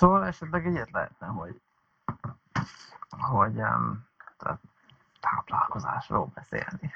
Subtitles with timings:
[0.00, 1.60] Szóval esetleg ilyet lehetne, hogy,
[3.08, 4.06] hogy um,
[4.38, 4.60] tehát
[5.20, 6.92] táplálkozásról beszélni.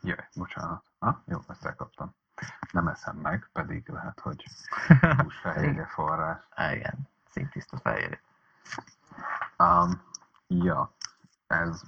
[0.00, 0.84] Jaj, bocsánat.
[0.98, 2.14] Ah, jó, ezt elkaptam.
[2.70, 4.44] Nem eszem meg, pedig lehet, hogy
[5.22, 6.40] húsfehérje forrás.
[6.56, 8.20] Igen, színtiszta fehérje.
[9.58, 10.02] Um,
[10.46, 10.94] ja,
[11.46, 11.82] ez...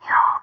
[0.00, 0.42] Ja,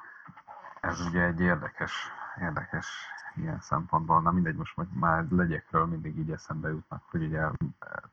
[0.86, 1.94] ez ugye egy érdekes,
[2.42, 2.88] érdekes
[3.36, 4.22] ilyen szempontból.
[4.22, 7.48] Na mindegy, most már legyekről mindig így eszembe jutnak, hogy ugye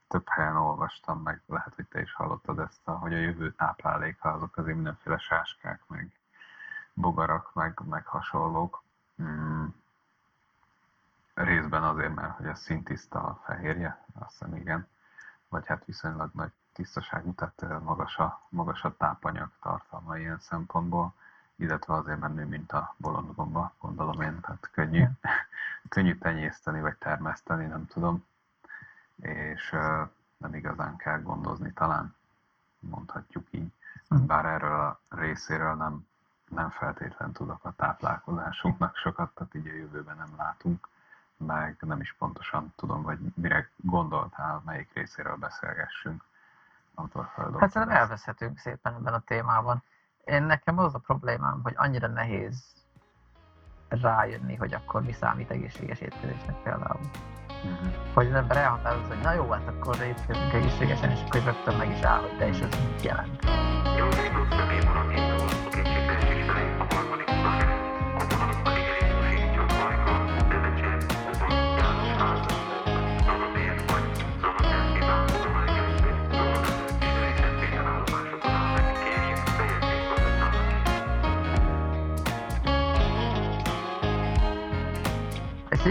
[0.09, 4.33] több helyen olvastam, meg lehet, hogy te is hallottad ezt, a, hogy a jövő tápláléka
[4.33, 6.11] azok azért mindenféle sáskák, meg
[6.95, 8.83] bogarak, meg, meg hasonlók.
[9.23, 9.67] Mm.
[11.35, 14.87] Részben azért, mert hogy ez szintiszta a fehérje, azt hiszem igen,
[15.49, 21.15] vagy hát viszonylag nagy tisztaságú, tehát magas a, magas a tápanyag tartalma ilyen szempontból,
[21.63, 25.05] illetve azért menő, mint a bolondgomba, gondolom én, tehát könnyű,
[25.89, 28.25] könnyű tenyészteni vagy termeszteni, nem tudom,
[29.17, 29.71] és
[30.37, 32.15] nem igazán kell gondozni talán,
[32.79, 33.73] mondhatjuk így,
[34.09, 34.27] hm.
[34.27, 36.07] bár erről a részéről nem
[36.53, 40.89] nem feltétlen tudok a táplálkozásunknak sokat, tehát így a jövőben nem látunk,
[41.37, 46.25] meg nem is pontosan tudom, hogy mire gondoltál, melyik részéről beszélgessünk.
[46.95, 49.83] Hát szerintem elveszhetünk szépen ebben a témában.
[50.25, 52.65] Én nekem az a problémám, hogy annyira nehéz
[53.89, 57.01] rájönni, hogy akkor mi számít egészséges étkezésnek például.
[57.65, 58.15] Uh-huh.
[58.15, 61.91] Hogy az ember elhatározza, hogy na jó, hát akkor étkezünk egészségesen, és akkor rögtön meg
[61.91, 63.45] is áll, hogy de is ez mit jelent.
[63.99, 64.09] Jó,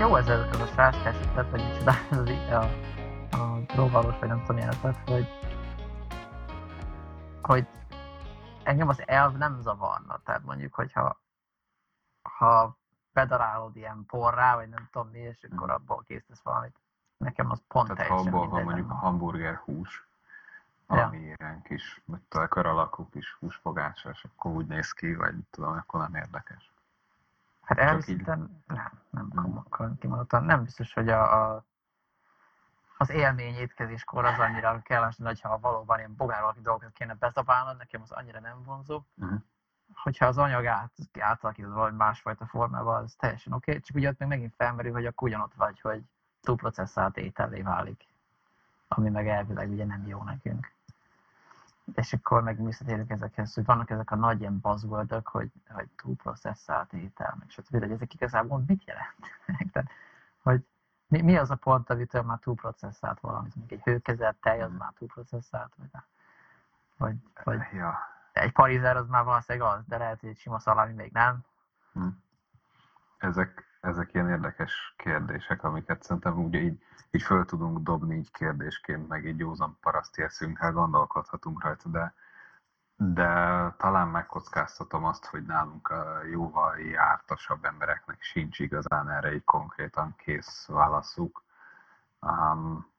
[0.02, 2.64] jó ez, ez a sáskás ötlet, vagy micsoda, ez a,
[3.32, 5.28] a próbálós, vagy nem tudom milyen ötlet, hogy,
[7.42, 7.68] hogy
[8.64, 10.20] engem az elv nem zavarna.
[10.24, 11.22] Tehát mondjuk, hogyha
[12.22, 12.78] ha
[13.14, 15.76] bedarálod ilyen porrá, vagy nem tudom mi, és akkor hmm.
[15.76, 16.76] abból készítesz valamit.
[17.18, 20.08] Nekem az pont Tehát teljesen abból van mondjuk a hamburger hús,
[20.88, 21.36] ami ja.
[21.40, 26.00] ilyen kis, mit kör alakú kis húsfogása, és akkor úgy néz ki, vagy tudom, akkor
[26.00, 26.71] nem érdekes.
[27.72, 28.78] Hát elviszítem, így...
[29.10, 29.98] nem, nem hmm.
[29.98, 30.44] kimondottan.
[30.44, 31.64] Nem biztos, hogy a, a
[32.98, 37.78] az élmény étkezéskor az annyira kellemes, hogy ha valóban ilyen bogár valaki dolgokat kéne bezabálnod,
[37.78, 39.02] nekem az annyira nem vonzó.
[39.16, 39.40] Uh-huh.
[39.94, 43.84] Hogyha az anyag át, átalakítod valami másfajta formával, az teljesen oké, okay.
[43.84, 46.04] csak ugye ott még megint felmerül, hogy akkor ugyanott vagy, hogy
[46.42, 48.08] túlprocesszált ételé válik,
[48.88, 50.72] ami meg elvileg ugye nem jó nekünk.
[51.96, 56.94] És akkor meg visszatérünk ezekhez, hogy vannak ezek a nagy ilyen buzzwordok, hogy, hogy túlprocesszált
[56.94, 57.80] étel, meg stb.
[57.80, 59.94] hogy ezek igazából mit jelentenek?
[60.44, 60.66] hogy
[61.08, 63.56] mi, mi az a pont, amitől már túlprocesszált valamit?
[63.56, 65.74] Mondjuk egy hőkezelt tej, az már túlprocesszált?
[65.76, 65.90] Vagy,
[66.98, 67.98] vagy, vagy ja.
[68.32, 71.40] egy parizer az már valószínűleg az, de lehet, hogy egy sima szalámi még nem.
[71.94, 72.24] Hmm.
[73.22, 79.08] Ezek, ezek ilyen érdekes kérdések, amiket szerintem ugye így, így föl tudunk dobni így kérdésként,
[79.08, 82.14] meg így józan paraszti eszünkkel gondolkodhatunk rajta, de
[83.04, 90.16] de talán megkockáztatom azt, hogy nálunk a jóval jártasabb embereknek sincs igazán erre egy konkrétan
[90.18, 91.44] kész válaszuk,
[92.20, 92.92] um,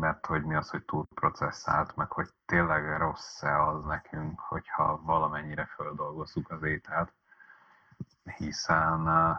[0.00, 5.64] mert hogy mi az, hogy túl processzált, meg hogy tényleg rossz-e az nekünk, hogyha valamennyire
[5.64, 7.12] földolgozzuk az ételt,
[8.36, 9.36] hiszen uh,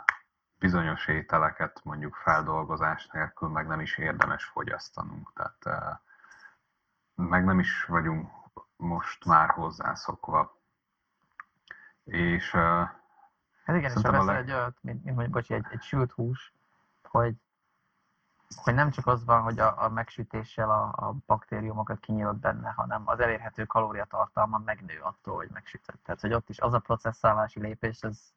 [0.59, 7.83] bizonyos ételeket mondjuk feldolgozás nélkül meg nem is érdemes fogyasztanunk, tehát uh, meg nem is
[7.85, 8.31] vagyunk
[8.75, 10.61] most már hozzászokva.
[12.03, 12.89] És uh,
[13.63, 14.35] Hát igen, és ha veszel leg...
[14.35, 16.53] egy olyat, mint, mint mondjuk, bocsi, egy, egy sült hús,
[17.03, 17.35] hogy,
[18.55, 23.03] hogy nem csak az van, hogy a, a megsütéssel a, a baktériumokat kinyílod benne, hanem
[23.05, 26.03] az elérhető kalóriatartalma megnő attól, hogy megsütött.
[26.03, 28.33] Tehát, hogy ott is az a processzálási lépés, ez...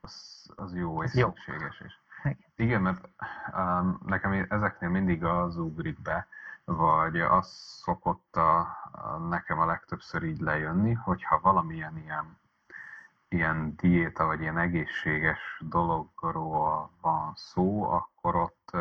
[0.00, 1.28] Az, az jó és jó.
[1.28, 2.00] szükséges is.
[2.56, 3.08] Igen, mert
[3.52, 6.26] um, nekem ezeknél mindig az ugrik be,
[6.64, 7.46] vagy az
[7.82, 8.58] szokott a,
[8.92, 12.38] a, nekem a legtöbbször így lejönni, hogyha valamilyen ilyen,
[13.28, 18.76] ilyen diéta, vagy ilyen egészséges dologról van szó, akkor ott,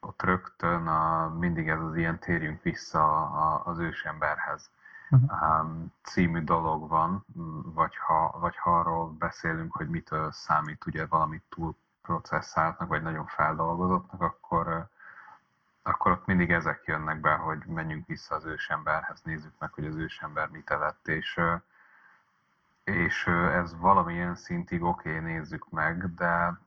[0.00, 4.70] ott rögtön a, mindig ez az ilyen térjünk vissza a, az ősemberhez
[5.10, 5.70] uh-huh.
[6.02, 7.24] című dolog van,
[7.62, 13.26] vagy ha, vagy ha arról beszélünk, hogy mitől számít ugye valamit túl processzáltnak, vagy nagyon
[13.26, 14.88] feldolgozottnak, akkor,
[15.82, 19.96] akkor ott mindig ezek jönnek be, hogy menjünk vissza az ősemberhez, nézzük meg, hogy az
[19.96, 21.40] ősember mit evett, és,
[22.84, 26.58] és ez valamilyen szintig oké, okay, nézzük meg, de,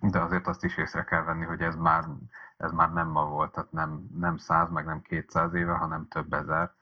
[0.00, 2.04] de azért azt is észre kell venni, hogy ez már
[2.56, 6.32] ez már nem ma volt, tehát nem, nem száz, meg nem 200 éve, hanem több
[6.32, 6.72] ezer,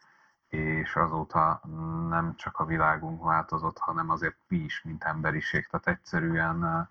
[0.54, 1.60] és azóta
[2.08, 5.66] nem csak a világunk változott, hanem azért mi is, mint emberiség.
[5.66, 6.88] Tehát egyszerűen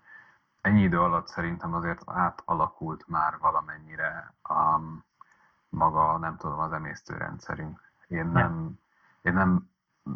[0.60, 4.80] ennyi idő alatt szerintem azért átalakult már valamennyire a
[5.68, 7.80] maga, nem tudom, az emésztőrendszerünk.
[8.08, 8.78] Én nem,
[9.22, 9.70] én nem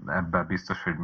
[0.06, 0.96] ebben biztos, hogy,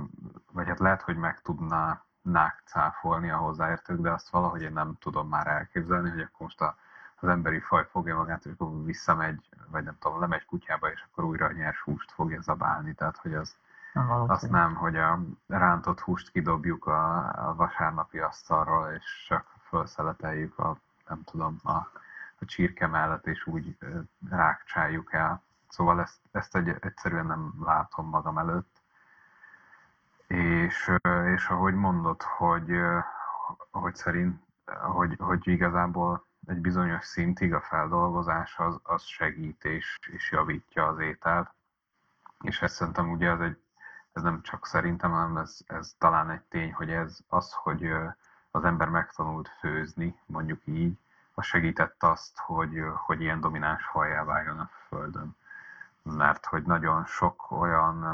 [0.52, 5.28] vagy hát lehet, hogy meg tudnák cáfolni a hozzáértők, de azt valahogy én nem tudom
[5.28, 6.76] már elképzelni, hogy akkor most a,
[7.24, 11.24] az emberi faj fogja magát, és akkor visszamegy, vagy nem tudom, lemegy kutyába, és akkor
[11.24, 12.94] újra nyers húst fogja zabálni.
[12.94, 13.56] Tehát, hogy az,
[14.26, 17.16] azt nem, hogy a rántott húst kidobjuk a,
[17.48, 20.76] a vasárnapi asztalról, és csak felszeleteljük a,
[21.08, 21.72] nem tudom, a,
[22.38, 23.76] a csirke mellett, és úgy
[24.30, 25.42] rákcsáljuk el.
[25.68, 28.82] Szóval ezt, ezt egy, egyszerűen nem látom magam előtt.
[30.26, 30.92] És,
[31.34, 32.80] és ahogy mondod, hogy,
[33.70, 34.42] hogy szerint,
[34.82, 40.98] hogy, hogy igazából egy bizonyos szintig a feldolgozás az, az segít és, és javítja az
[40.98, 41.50] ételt.
[42.40, 43.58] És ezt szerintem ugye ez, egy,
[44.12, 47.92] ez nem csak szerintem, hanem ez, ez talán egy tény, hogy ez az, hogy
[48.50, 50.98] az ember megtanult főzni, mondjuk így,
[51.34, 55.36] az segített azt, hogy, hogy ilyen domináns fajjá váljon a Földön.
[56.02, 58.04] Mert hogy nagyon sok olyan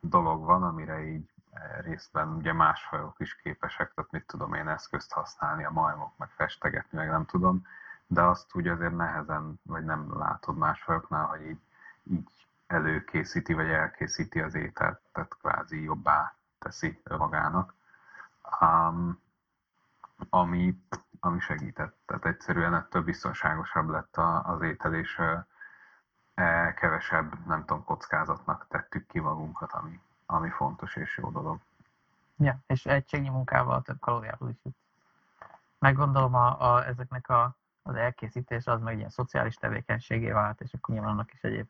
[0.00, 1.31] dolog van, amire így
[1.80, 6.28] részben ugye más fajok is képesek, tehát mit tudom én eszközt használni, a majmok, meg
[6.28, 7.66] festegetni, meg nem tudom,
[8.06, 11.60] de azt úgy azért nehezen, vagy nem látod más fajoknál, hogy így,
[12.02, 12.28] így
[12.66, 17.74] előkészíti, vagy elkészíti az ételt, tehát kvázi jobbá teszi magának.
[18.60, 19.20] Um,
[20.30, 20.82] ami,
[21.20, 21.96] ami segített.
[22.06, 25.20] Tehát egyszerűen ettől biztonságosabb lett az étel, és
[26.34, 30.00] e, kevesebb, nem tudom, kockázatnak tettük ki magunkat, ami,
[30.32, 31.58] ami fontos és jó dolog.
[32.36, 34.76] Ja, és egységnyi munkával több kalóriából is jut.
[35.78, 40.94] Meggondolom a, a, ezeknek a, az elkészítés az meg ilyen szociális tevékenységé vált, és akkor
[40.94, 41.66] nyilván annak is egyéb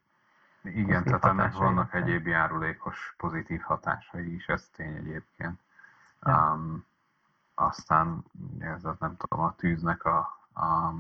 [0.63, 5.61] Igen, tehát ennek vannak egyéb járulékos pozitív hatásai is, ez tény egyébként.
[6.23, 6.53] Ja.
[6.53, 6.85] Um,
[7.55, 8.25] aztán
[8.59, 10.19] ez az nem tudom, a tűznek a,
[10.55, 10.95] a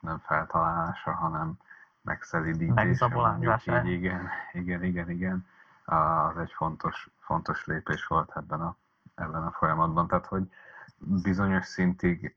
[0.00, 1.58] nem feltalálása, hanem
[2.02, 5.46] megszelidítése, mondjuk így, igen, igen, igen, igen,
[5.86, 8.76] az egy fontos, fontos lépés volt ebben a,
[9.14, 10.06] ebben a folyamatban.
[10.06, 10.52] Tehát, hogy
[10.98, 12.34] bizonyos szintig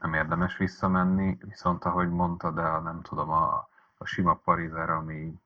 [0.00, 3.68] nem érdemes visszamenni, viszont ahogy mondta, de nem tudom, a,
[3.98, 5.40] a sima parizer, ami,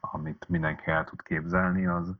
[0.00, 2.14] amit mindenki el tud képzelni, az,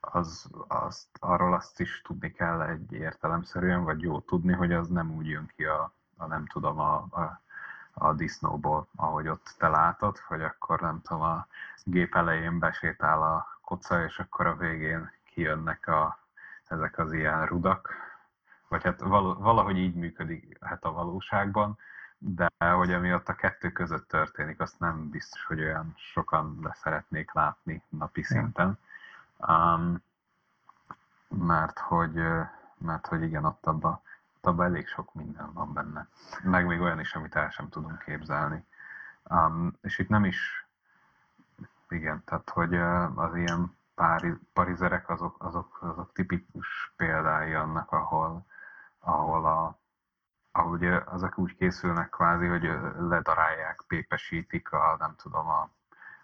[0.00, 5.10] az, az, arról azt is tudni kell egy értelemszerűen, vagy jó tudni, hogy az nem
[5.16, 7.40] úgy jön ki a, a nem tudom, a, a,
[7.92, 11.46] a disznóból, ahogy ott te látod, hogy akkor nem tudom, a
[11.84, 16.18] gép elején besétál a koca, és akkor a végén kijönnek a,
[16.68, 17.90] ezek az ilyen rudak,
[18.68, 21.78] vagy hát valahogy így működik hát a valóságban,
[22.18, 26.76] de hogy ami ott a kettő között történik, azt nem biztos, hogy olyan sokan le
[26.82, 28.78] szeretnék látni napi szinten.
[29.38, 30.02] Um,
[31.28, 32.22] mert hogy,
[32.78, 34.00] mert hogy igen, ott abban
[34.46, 36.08] abba elég sok minden van benne.
[36.42, 38.64] Meg még olyan is, amit el sem tudunk képzelni.
[39.22, 40.65] Um, és itt nem is,
[41.88, 42.74] igen, tehát hogy
[43.14, 48.46] az ilyen pári, parizerek azok, azok, azok tipikus példái annak, ahol,
[48.98, 49.78] ahol a,
[50.52, 55.70] ahol ugye ezek úgy készülnek kvázi, hogy ledarálják, pépesítik a, nem tudom, a,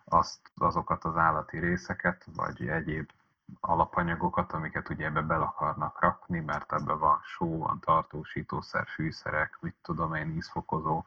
[0.04, 3.10] azt, azokat az állati részeket, vagy egyéb
[3.60, 9.76] alapanyagokat, amiket ugye ebbe bele akarnak rakni, mert ebbe van só, van tartósítószer, fűszerek, mit
[9.82, 11.04] tudom én, ízfokozó,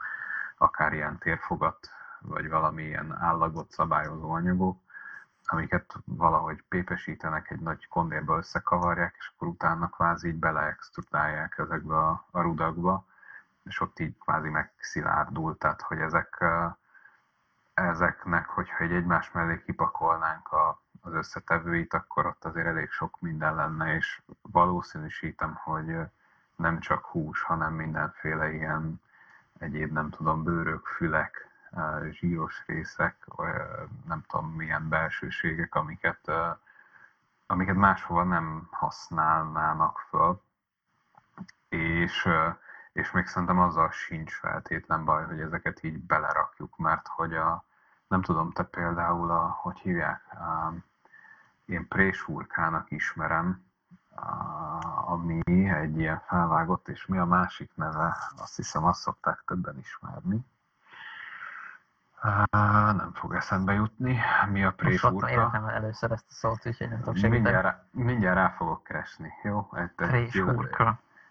[0.57, 1.89] akár ilyen térfogat,
[2.27, 4.79] vagy valami ilyen állagot szabályozó anyagok,
[5.45, 12.25] amiket valahogy pépesítenek, egy nagy kondérba összekavarják, és akkor utána kvázi így beleextrudálják ezekbe a,
[12.31, 13.05] a rudakba,
[13.63, 16.45] és ott így kvázi megszilárdul, tehát hogy ezek,
[17.73, 23.55] ezeknek, hogyha egy egymás mellé kipakolnánk a, az összetevőit, akkor ott azért elég sok minden
[23.55, 25.97] lenne, és valószínűsítem, hogy
[26.55, 29.01] nem csak hús, hanem mindenféle ilyen
[29.59, 31.49] egyéb, nem tudom, bőrök, fülek,
[32.11, 33.27] zsíros részek,
[34.05, 36.31] nem tudom milyen belsőségek, amiket,
[37.47, 40.41] amiket máshova nem használnának föl.
[41.69, 42.29] És,
[42.93, 47.63] és még szerintem azzal sincs feltétlen baj, hogy ezeket így belerakjuk, mert hogy a,
[48.07, 50.21] nem tudom, te például a, hogy hívják,
[51.65, 53.63] én préshurkának ismerem,
[55.05, 60.45] ami egy ilyen felvágott, és mi a másik neve, azt hiszem azt szokták többen ismerni.
[62.95, 64.19] Nem fog eszembe jutni.
[64.51, 65.29] Mi a préshurka?
[65.29, 67.41] életem először ezt a szót, úgyhogy nem tudok segíteni.
[67.41, 69.69] Mindjárt, mindjárt rá fogok keresni, jó?
[69.73, 70.43] Egy, egy,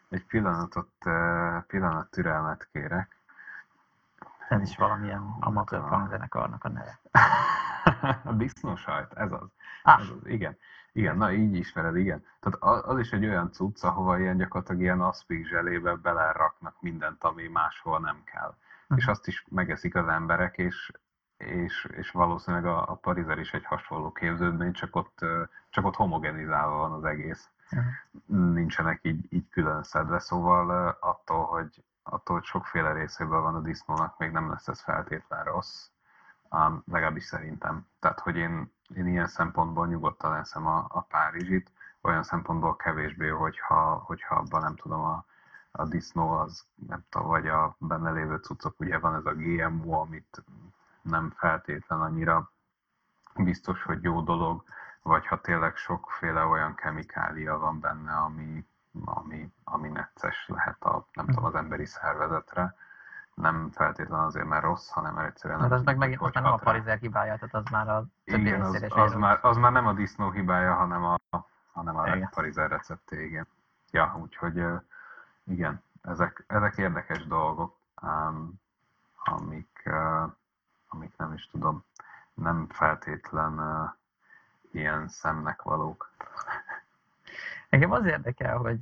[0.08, 0.90] egy pillanatot,
[1.66, 3.16] pillanat türelmet kérek.
[4.48, 7.00] Ez is valamilyen amatőr hangzenekarnak a neve.
[8.30, 9.48] a disznósajt, ez az.
[9.82, 10.00] Ah.
[10.00, 10.26] ez az.
[10.26, 10.56] Igen.
[10.92, 12.24] Igen, na így ismered, igen.
[12.40, 17.48] Tehát az is egy olyan cucc, ahova ilyen gyakorlatilag ilyen aszpik zselébe beleraknak mindent, ami
[17.48, 18.54] máshol nem kell.
[18.84, 18.98] Uh-huh.
[18.98, 20.92] És azt is megeszik az emberek, és,
[21.36, 25.18] és, és valószínűleg a, a parizer is egy hasonló képződmény, csak ott,
[25.70, 27.48] csak ott homogenizálva van az egész.
[27.70, 28.52] Uh-huh.
[28.52, 34.18] Nincsenek így, így külön szedve, szóval attól, hogy, attól, hogy sokféle részéből van a disznónak,
[34.18, 35.88] még nem lesz ez feltétlen rossz.
[36.50, 37.86] Um, legalábbis szerintem.
[38.00, 44.02] Tehát, hogy én, én ilyen szempontból nyugodtan eszem a, a Párizsit, olyan szempontból kevésbé, hogyha,
[44.06, 45.24] hogyha abban nem tudom, a,
[45.76, 50.00] a disznó az, nem tudom, vagy a benne lévő cuccok, ugye van ez a GMO,
[50.00, 50.44] amit
[51.02, 52.50] nem feltétlen annyira
[53.36, 54.62] biztos, hogy jó dolog,
[55.02, 58.66] vagy ha tényleg sokféle olyan kemikália van benne, ami,
[59.04, 62.74] ami, ami necces lehet a, nem tudom, az emberi szervezetre,
[63.34, 65.72] nem feltétlen azért, mert rossz, hanem mert egyszerűen nem.
[65.72, 68.84] az meg megint már nem a parizer hibája, tehát az már a többi igen, az,
[68.88, 71.18] az, már, az már nem a disznó hibája, hanem a,
[71.72, 72.28] hanem a igen.
[72.34, 73.46] parizer recepté, igen.
[73.90, 74.64] Ja, úgyhogy
[75.46, 78.60] igen, ezek, ezek érdekes dolgok, um,
[79.24, 80.32] amik, uh,
[80.88, 81.84] amik nem is tudom,
[82.34, 83.90] nem feltétlen uh,
[84.72, 86.10] ilyen szemnek valók.
[87.68, 88.80] Engem az érdekel, hogy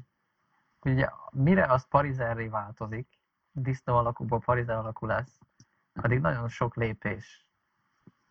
[0.84, 3.08] ugye mire az parizerré változik,
[3.52, 5.38] disznó alakúból parizer alakú lesz,
[5.94, 7.46] addig nagyon sok lépés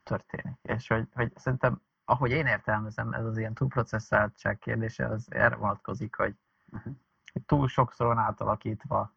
[0.04, 0.58] történik.
[0.62, 6.16] És hogy, hogy szerintem, ahogy én értelmezem, ez az ilyen túlprocesszáltság kérdése, az erre vonatkozik,
[6.16, 6.36] hogy,
[6.72, 6.94] uh-huh.
[7.52, 9.14] Túl sokszor van átalakítva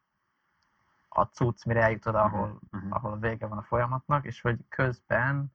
[1.08, 2.94] a cucc, mire eljutod, ahol, uh-huh.
[2.94, 5.52] ahol vége van a folyamatnak, és hogy közben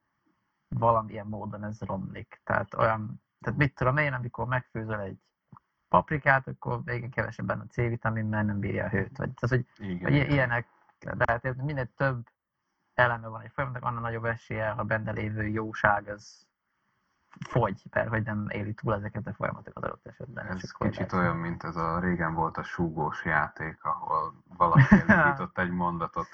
[0.67, 2.41] valamilyen módon ez romlik.
[2.43, 5.17] Tehát olyan, tehát mit tudom én, amikor megfőzöl egy
[5.87, 9.17] paprikát, akkor végén kevesebb benne a C-vitamin, mert nem bírja a hőt.
[9.17, 10.67] Vagy, tehát, hogy, igen, hogy ilyenek,
[10.99, 12.27] de hát minél több
[12.93, 16.47] eleme van egy folyamatnak, annál nagyobb esélye a benne lévő jóság az
[17.39, 20.45] fogy, mert hogy nem éli túl ezeket a folyamatokat adott esetben.
[20.45, 25.71] Ez kicsit olyan, mint ez a régen volt a súgós játék, ahol valaki elindított egy
[25.71, 26.27] mondatot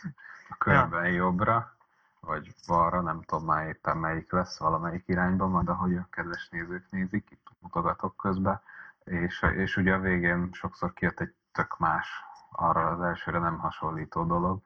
[0.50, 1.14] a körben ja.
[1.14, 1.76] jobbra,
[2.20, 6.86] vagy balra, nem tudom már éppen melyik lesz valamelyik irányban, majd ahogy a kedves nézők
[6.90, 8.62] nézik, itt mutogatok közben,
[9.04, 12.08] és, és ugye a végén sokszor kijött egy tök más,
[12.52, 14.62] arra az elsőre nem hasonlító dolog,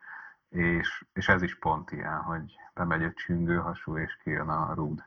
[0.50, 5.04] és, és ez is pont ilyen, hogy bemegy a csüngő hasú, és kijön a rúd.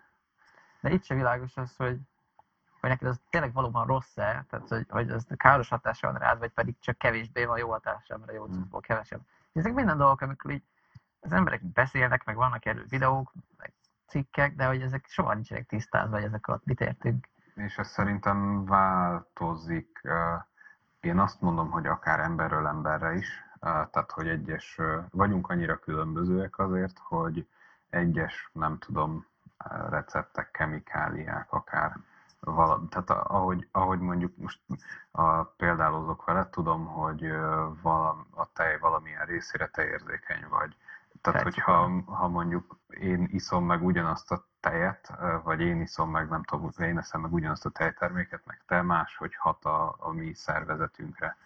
[0.82, 1.98] De itt se világos az, hogy,
[2.80, 6.50] hogy neked az tényleg valóban rossz-e, tehát hogy, hogy ez káros hatása van rád, vagy
[6.50, 8.80] pedig csak kevésbé van jó hatása, mert a jó cuccból hmm.
[8.80, 9.20] kevesebb.
[9.52, 10.62] Ezek minden dolgok, amikor így
[11.20, 13.72] az emberek beszélnek, meg vannak erről videók, meg
[14.06, 18.64] cikkek, de hogy ezek soha nincsenek tisztázva, hogy ezek alatt mit értünk és ez szerintem
[18.64, 20.00] változik.
[21.00, 23.28] Én azt mondom, hogy akár emberről emberre is,
[23.60, 27.46] tehát hogy egyes, vagyunk annyira különbözőek azért, hogy
[27.90, 29.26] egyes, nem tudom,
[29.90, 31.96] receptek, kemikáliák, akár
[32.40, 34.60] vala, tehát ahogy, ahogy mondjuk most
[35.10, 37.30] a, példálozok vele, tudom, hogy
[37.82, 40.76] valam, a tej valamilyen részére te érzékeny vagy.
[41.20, 46.42] Tehát, hogyha ha mondjuk én iszom meg ugyanazt a tejet, vagy én iszom meg, nem
[46.42, 50.34] tudom, én eszem meg ugyanazt a tejterméket, meg te más, hogy hat a, a mi
[50.34, 51.36] szervezetünkre.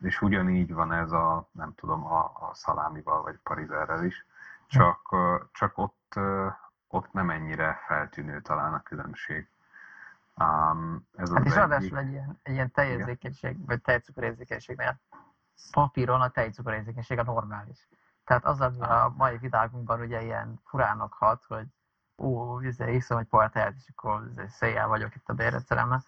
[0.00, 4.26] És ugyanígy van ez a, nem tudom, a, a szalámival, vagy parizerrel is,
[4.66, 5.16] csak,
[5.52, 6.14] csak ott,
[6.90, 9.48] ott nem ennyire feltűnő talán a különbség.
[10.36, 15.00] Um, ez hát és ráadásul egy ilyen, egy ilyen tejérzékenység, vagy tejcukorérzékenységnél
[15.70, 17.88] papíron a tejcukorérzékenység a normális.
[18.24, 21.66] Tehát az, ami a mai világunkban ugye ilyen furának hat, hogy
[22.16, 26.02] ó, izé, iszom egy tejet, és akkor izé, széjjel vagyok itt a bérrendszeremben.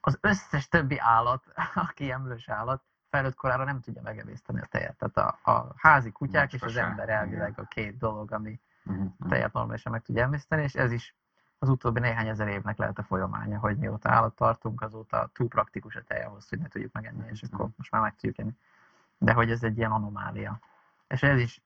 [0.00, 1.44] Az összes többi állat,
[1.88, 4.96] aki emlős állat, felnőtt korára nem tudja megemészteni a tejet.
[4.96, 9.12] Tehát a, a házi kutyák Most és az ember elvileg a két dolog, ami uh-huh.
[9.18, 11.16] a tejet normálisan meg tudja emészteni, és ez is
[11.58, 15.96] az utóbbi néhány ezer évnek lehet a folyamánya, hogy mióta állat tartunk, azóta túl praktikus
[15.96, 17.74] a tej ahhoz, hogy ne tudjuk megenni, és akkor uh-huh.
[17.76, 18.56] most már meg tudjuk enni.
[19.18, 20.58] De hogy ez egy ilyen anomália.
[21.08, 21.62] És ez is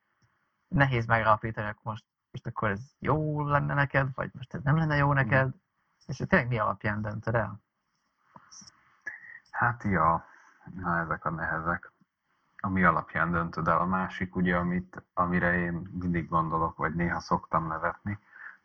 [0.69, 2.05] nehéz megállapítani, hogy most
[2.37, 5.55] most akkor ez jó lenne neked, vagy most ez nem lenne jó neked,
[6.07, 7.61] és tényleg mi alapján döntöd el?
[9.51, 10.27] Hát ja,
[10.75, 11.93] na ezek a nehezek.
[12.67, 13.79] A mi alapján döntöd el.
[13.79, 18.19] A másik ugye, amit, amire én mindig gondolok, vagy néha szoktam nevetni,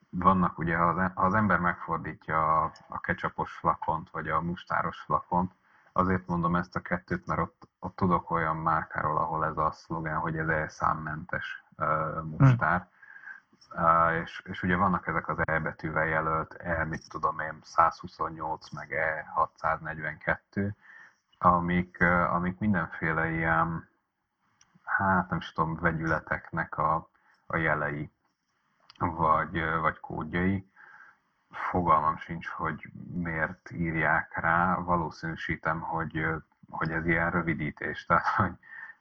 [0.09, 4.41] vannak ugye, ha az, e- ha az ember megfordítja a, a ketchupos flakont, vagy a
[4.41, 5.51] mustáros flakont,
[5.91, 10.17] azért mondom ezt a kettőt, mert ott, ott tudok olyan márkáról, ahol ez a szlogán,
[10.17, 12.89] hogy ez elszámmentes uh, mustár, hmm
[14.21, 18.91] és, és ugye vannak ezek az E betűvel jelölt E, mit tudom én, 128 meg
[18.91, 20.75] E 642,
[21.37, 23.90] amik, amik mindenféle ilyen
[24.97, 27.09] hát nem is tudom, vegyületeknek a,
[27.45, 28.11] a jelei,
[28.97, 30.69] vagy, vagy kódjai.
[31.49, 36.25] Fogalmam sincs, hogy miért írják rá, valószínűsítem, hogy,
[36.69, 38.51] hogy ez ilyen rövidítés, tehát hogy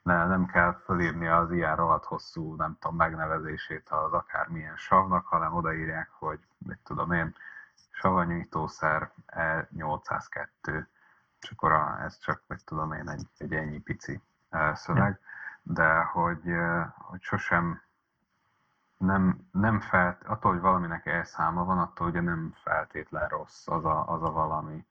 [0.03, 5.55] ne, nem kell fölírni az ilyen alatt hosszú, nem tudom, megnevezését az akármilyen savnak, hanem
[5.55, 7.35] odaírják, hogy mit tudom én,
[7.91, 10.85] savanyújtószer E802,
[11.41, 11.73] és akkor
[12.05, 14.21] ez csak, mit tudom én, egy, egy ennyi pici
[14.75, 15.21] szöveg,
[15.63, 16.43] de hogy,
[16.97, 17.83] hogy sosem
[18.97, 24.09] nem, nem felt, attól, hogy valaminek elszáma van, attól ugye nem feltétlen rossz az a,
[24.09, 24.87] az a valami.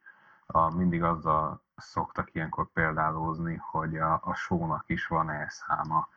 [0.46, 6.08] A, mindig azzal szoktak ilyenkor példálózni, hogy a, a sónak is van elszáma,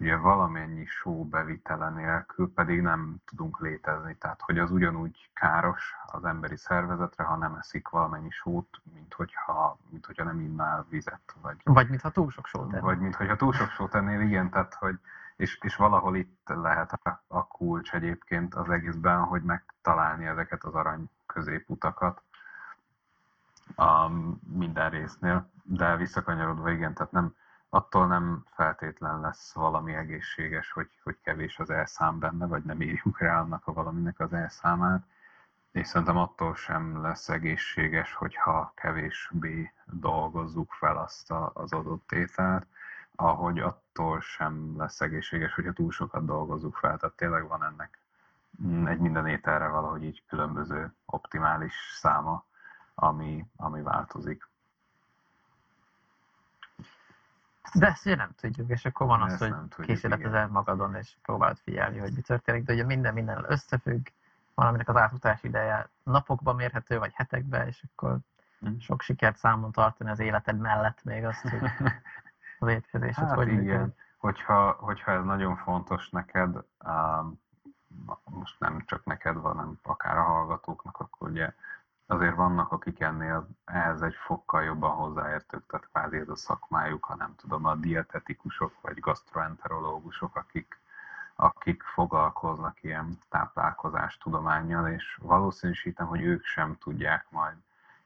[0.00, 6.24] ugye valamennyi só bevitele nélkül pedig nem tudunk létezni, tehát hogy az ugyanúgy káros az
[6.24, 11.34] emberi szervezetre, ha nem eszik valamennyi sót, mint hogyha, mint hogyha nem innál vizet.
[11.42, 12.80] Vagy, vagy mintha túl sok sót ennél.
[12.80, 14.98] Vagy mintha túl sok sót ennél, igen, tehát hogy
[15.36, 20.74] és, és valahol itt lehet a, a kulcs egyébként az egészben, hogy megtalálni ezeket az
[20.74, 22.22] arany középutakat
[23.76, 24.08] a
[24.52, 27.34] minden résznél, de visszakanyarodva igen, tehát nem,
[27.70, 33.18] attól nem feltétlen lesz valami egészséges, hogy, hogy kevés az elszám benne, vagy nem írjuk
[33.18, 35.02] rá annak a valaminek az elszámát,
[35.72, 42.66] és szerintem attól sem lesz egészséges, hogyha kevésbé dolgozzuk fel azt a, az adott ételt,
[43.14, 46.96] ahogy attól sem lesz egészséges, hogyha túl sokat dolgozzuk fel.
[46.96, 47.98] Tehát tényleg van ennek
[48.86, 52.44] egy minden ételre valahogy így különböző optimális száma,
[52.94, 54.48] ami, ami változik.
[57.74, 61.98] De ezt ugye nem tudjuk, és akkor van az, hogy kísérletezel magadon, és próbáld figyelni,
[61.98, 64.06] hogy mi történik, de ugye minden minden összefügg,
[64.54, 68.18] valaminek az átutás ideje napokban mérhető, vagy hetekben, és akkor
[68.68, 68.78] mm.
[68.78, 71.70] sok sikert számon tartani az életed mellett még azt, hogy
[72.58, 73.14] az étkezés.
[73.14, 77.40] Hát hogy igen, hogyha, hogyha ez nagyon fontos neked, um,
[78.24, 81.52] most nem csak neked, hanem akár a hallgatóknak, akkor ugye
[82.10, 87.14] azért vannak, akik ennél ehhez egy fokkal jobban hozzáértők, tehát kvázi ez a szakmájuk, ha
[87.14, 90.78] nem tudom, a dietetikusok vagy gastroenterológusok, akik,
[91.34, 97.56] akik foglalkoznak ilyen táplálkozás tudományjal, és valószínűsítem, hogy ők sem tudják majd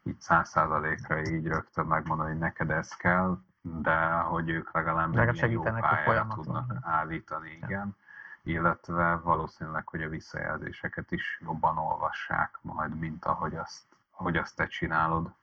[0.02, 5.50] így száz százalékra így rögtön megmondani, hogy neked ez kell, de hogy ők legalább egy
[5.50, 7.96] jó pályára tudnak állítani, igen.
[8.42, 14.66] Illetve valószínűleg, hogy a visszajelzéseket is jobban olvassák majd, mint ahogy azt, ahogy azt te
[14.66, 15.34] csinálod.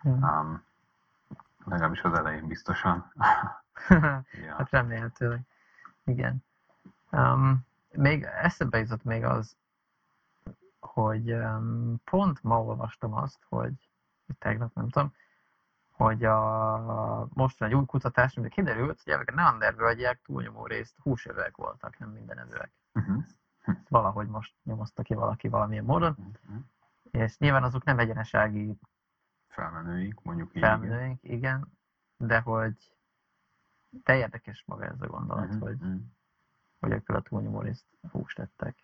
[0.00, 0.22] Hmm.
[0.22, 0.64] Um,
[1.64, 3.12] legalábbis az elején biztosan.
[4.44, 4.54] ja.
[4.56, 5.40] Hát remélhetőleg.
[6.04, 6.44] Igen.
[7.10, 9.56] Um, még eszembe jutott még az,
[10.80, 13.72] hogy um, pont ma olvastam azt, hogy
[14.38, 15.14] tegnap nem tudom,
[15.90, 21.98] hogy a mostan egy új kutatás, amiben kiderült, hogy a neandervölgyek túlnyomó részt húsövőek voltak,
[21.98, 22.72] nem mindenevőek.
[22.94, 23.24] Uh-huh.
[23.88, 26.62] Valahogy most nyomozta ki valaki valamilyen módon, uh-huh.
[27.14, 28.78] És nyilván azok nem egyenesági
[29.48, 30.62] felmenőink, mondjuk így.
[30.62, 31.36] Felmenőink, igen.
[31.36, 31.72] igen,
[32.16, 32.92] de hogy
[34.02, 35.60] te érdekes maga ez a gondolat, uh-huh.
[35.60, 36.00] hogy, uh-huh.
[36.80, 38.76] hogy akkor a túlnyomó részt húst tettek.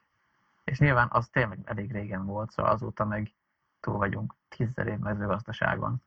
[0.65, 3.35] És nyilván az tényleg elég régen volt, szóval azóta meg
[3.81, 6.03] túl vagyunk tízzer év mezőgazdaságon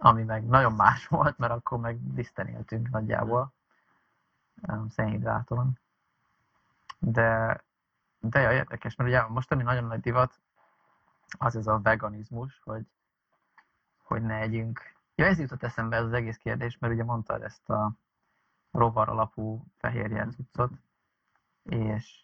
[0.00, 3.52] ami meg nagyon más volt, mert akkor meg liszten éltünk nagyjából,
[4.88, 5.78] szénhidráton.
[6.98, 7.60] De,
[8.18, 10.40] de ja, érdekes, mert ugye most ami nagyon nagy divat,
[11.38, 12.86] az ez a veganizmus, hogy,
[14.02, 14.96] hogy ne együnk.
[15.14, 17.92] Ja, ez jutott eszembe ez az egész kérdés, mert ugye mondtad ezt a
[18.70, 20.72] rovar alapú fehérje cuccot,
[21.62, 22.22] és,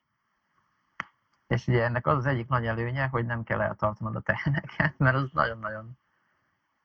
[1.47, 5.17] és ugye ennek az az egyik nagy előnye, hogy nem kell eltartanod a teheneket, mert
[5.17, 5.99] az nagyon-nagyon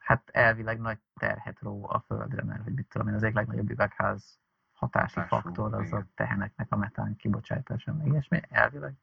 [0.10, 3.70] hát elvileg nagy terhet ró a Földre, mert hogy mit tudom én, az egyik legnagyobb
[3.70, 4.40] üvegház
[4.74, 6.02] hatási Társul, faktor az igen.
[6.02, 8.94] a teheneknek a metán kibocsátása, meg ilyesmi, elvileg.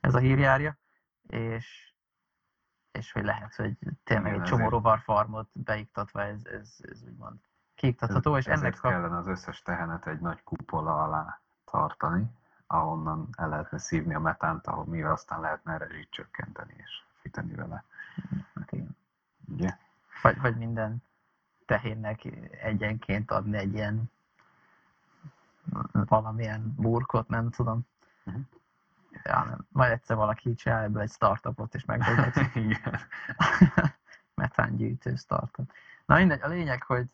[0.00, 0.78] Ez a hírjárja,
[1.26, 1.94] és,
[2.96, 7.36] és hogy lehet, hogy tényleg egy csomó rovarfarmot beiktatva ez, ez, ez úgymond
[7.74, 8.88] kiiktatható, ez, és ennek a...
[8.88, 12.24] kellene az összes tehenet egy nagy kupola alá tartani,
[12.66, 17.84] ahonnan el lehetne szívni a metánt, ahol mivel aztán lehetne erre csökkenteni és fiteni vele.
[18.54, 18.96] Hát igen.
[19.48, 19.76] Ugye?
[20.22, 21.02] Vagy, vagy minden
[21.66, 22.24] tehénnek
[22.62, 24.10] egyenként adni egy ilyen
[25.92, 27.86] valamilyen burkot, nem tudom.
[28.24, 28.42] Uh-huh.
[29.22, 29.66] Ja, nem.
[29.68, 32.34] Majd egyszer valaki csinál ebből egy startupot, és megoldott.
[32.54, 33.00] Igen.
[34.34, 35.72] Metángyűjtő startup.
[36.06, 37.06] Na mindegy, a lényeg, hogy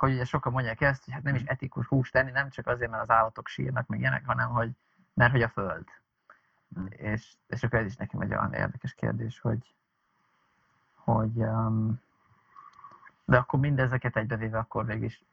[0.00, 2.90] hogy ugye sokan mondják ezt, hogy hát nem is etikus húst tenni, nem csak azért,
[2.90, 4.70] mert az állatok sírnak, meg ilyenek, hanem hogy,
[5.14, 5.84] mert hogy a föld.
[6.78, 6.86] Mm.
[6.86, 9.74] És, és akkor ez is nekem egy olyan érdekes kérdés, hogy,
[10.94, 12.00] hogy um,
[13.24, 15.24] de akkor mindezeket egybevéve akkor végig is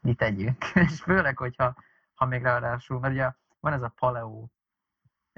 [0.00, 0.64] mit tegyünk.
[0.88, 1.74] És főleg, hogyha
[2.14, 4.46] ha még ráadásul, mert ugye van ez a paleo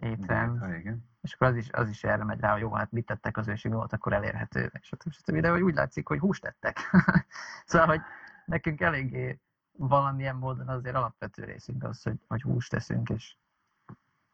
[0.01, 1.09] étrend, igen.
[1.21, 3.49] és akkor az is, az is erre megy rá, hogy jó, hát mit tettek az
[3.49, 5.13] őség, volt akkor elérhető, és stb.
[5.13, 5.41] stb.
[5.41, 6.79] De hogy úgy látszik, hogy húst tettek.
[7.67, 8.01] szóval, hogy
[8.45, 9.41] nekünk eléggé
[9.73, 13.37] valamilyen módon azért alapvető részünk az, hogy, hogy húst teszünk, és,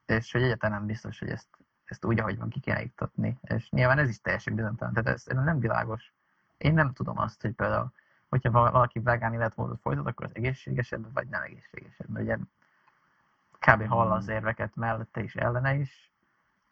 [0.07, 1.49] és hogy egyáltalán nem biztos, hogy ezt,
[1.85, 3.39] ezt úgy, ahogy van, ki kéne iktatni.
[3.41, 6.15] És nyilván ez is teljesen bizonytalan, tehát ez nem világos.
[6.57, 7.93] Én nem tudom azt, hogy például,
[8.29, 12.19] hogyha valaki vegán életmódot folytat, akkor az egészségesebb, vagy nem egészségesebb.
[12.19, 12.39] Ugye
[13.65, 13.87] kb.
[13.87, 14.35] hall az hmm.
[14.35, 16.13] érveket mellette is, ellene is.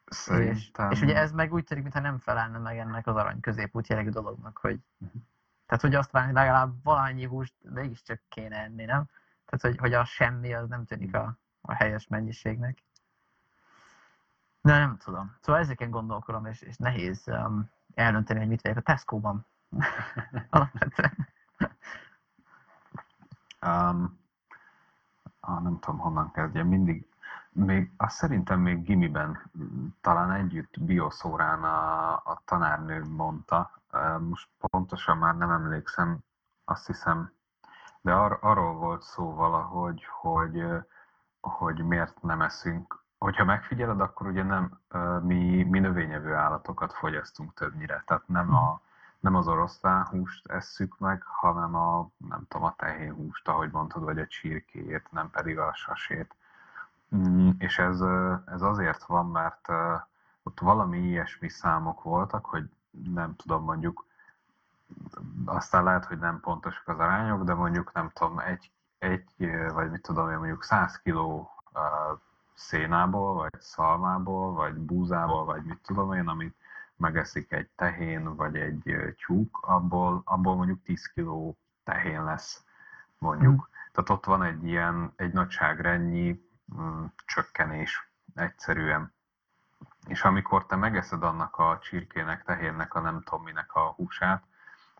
[0.06, 0.90] Szerintem...
[0.90, 3.86] És, és ugye ez meg úgy tűnik, mintha nem felelne meg ennek az arany középút
[3.86, 5.22] jellegű dolognak, hogy uh-huh.
[5.66, 9.08] tehát hogy azt várni, legalább valamennyi húst mégiscsak kéne enni, nem?
[9.46, 12.82] Tehát, hogy, hogy a semmi az nem tűnik a, a helyes mennyiségnek.
[14.60, 15.36] De nem tudom.
[15.40, 19.46] Szóval ezeken gondolkodom, és, és nehéz um, eldönteni, hogy mit vegyek a Tesco-ban.
[20.50, 21.28] Alapvetően.
[23.66, 24.21] um,
[25.42, 27.06] ah, nem tudom honnan kezdjem, mindig,
[27.52, 29.50] még, azt szerintem még gimiben,
[30.00, 33.70] talán együtt bioszórán a, a tanárnő mondta,
[34.18, 36.18] most pontosan már nem emlékszem,
[36.64, 37.32] azt hiszem,
[38.00, 40.64] de ar, arról volt szó valahogy, hogy,
[41.40, 43.00] hogy miért nem eszünk.
[43.18, 44.80] Hogyha megfigyeled, akkor ugye nem
[45.22, 48.80] mi, mi növényevő állatokat fogyasztunk többnyire, tehát nem a,
[49.22, 54.18] nem az oroszlán húst esszük meg, hanem a, nem tudom, a tehénhúst, ahogy mondtad, vagy
[54.18, 56.34] a csirkéjét, nem pedig a sasét.
[57.16, 58.00] Mm, és ez,
[58.46, 59.68] ez azért van, mert
[60.42, 62.70] ott valami ilyesmi számok voltak, hogy
[63.14, 64.06] nem tudom, mondjuk,
[65.44, 69.26] aztán lehet, hogy nem pontosak az arányok, de mondjuk nem tudom, egy, egy
[69.72, 71.50] vagy mit tudom én, mondjuk 100 kiló
[72.54, 76.56] szénából, vagy szalmából, vagy búzából, vagy mit tudom én, amit
[77.02, 82.64] megeszik egy tehén vagy egy tyúk, abból, abból mondjuk 10 kg tehén lesz,
[83.18, 83.52] mondjuk.
[83.52, 83.90] Mm.
[83.92, 89.14] Tehát ott van egy ilyen, egy nagyságrendnyi mm, csökkenés egyszerűen.
[90.06, 94.44] És amikor te megeszed annak a csirkének, tehénnek, a nem tudom minek a húsát,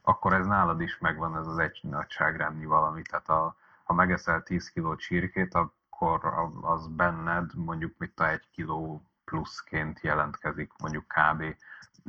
[0.02, 3.02] akkor ez nálad is megvan ez az egy nagyságrendnyi valami.
[3.02, 6.24] Tehát a, ha megeszel 10 kg csirkét, akkor
[6.60, 11.56] az benned mondjuk mit a 1 kg pluszként jelentkezik, mondjuk kb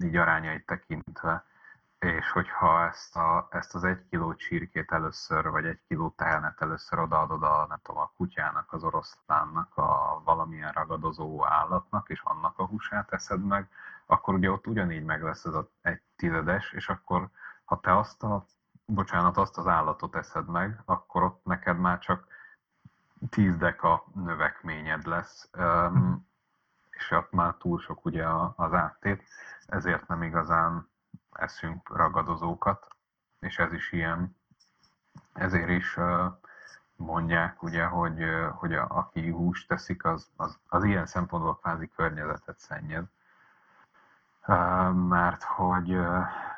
[0.01, 1.45] így arányait tekintve,
[1.99, 6.99] és hogyha ezt, a, ezt az egy kiló csirkét először, vagy egy kiló tehenet először
[6.99, 12.65] odaadod a, nem tudom, a kutyának, az oroszlánnak, a valamilyen ragadozó állatnak, és annak a
[12.65, 13.69] húsát eszed meg,
[14.06, 17.29] akkor ugye ott ugyanígy meg lesz ez a egy tizedes, és akkor
[17.63, 18.45] ha te azt a,
[18.86, 22.27] bocsánat, azt az állatot eszed meg, akkor ott neked már csak
[23.29, 26.27] tíz deka növekményed lesz, um,
[26.89, 29.23] és ott már túl sok ugye az áttét
[29.67, 30.89] ezért nem igazán
[31.32, 32.88] eszünk ragadozókat,
[33.39, 34.36] és ez is ilyen.
[35.34, 35.97] Ezért is
[36.95, 42.60] mondják, ugye, hogy, hogy a, aki húst teszik, az, az, az ilyen szempontból kvázi környezetet
[42.60, 43.06] szennyez.
[44.93, 45.97] Mert hogy,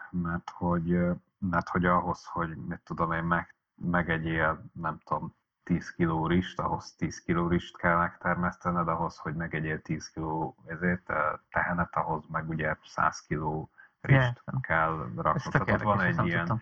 [0.10, 1.00] mert hogy,
[1.38, 6.96] mert hogy ahhoz, hogy mit tudom én, meg, megegyél, nem tudom, 10 kg rist, ahhoz
[6.96, 11.14] 10 kg rist kell megtermesztened, ahhoz, hogy megegyél 10 kg ezért
[11.50, 13.68] tehenet, ahhoz meg ugye 100 kg
[14.02, 14.62] rist yeah.
[14.62, 15.66] kell raknod.
[15.66, 16.62] Tehát van egy, ilyen,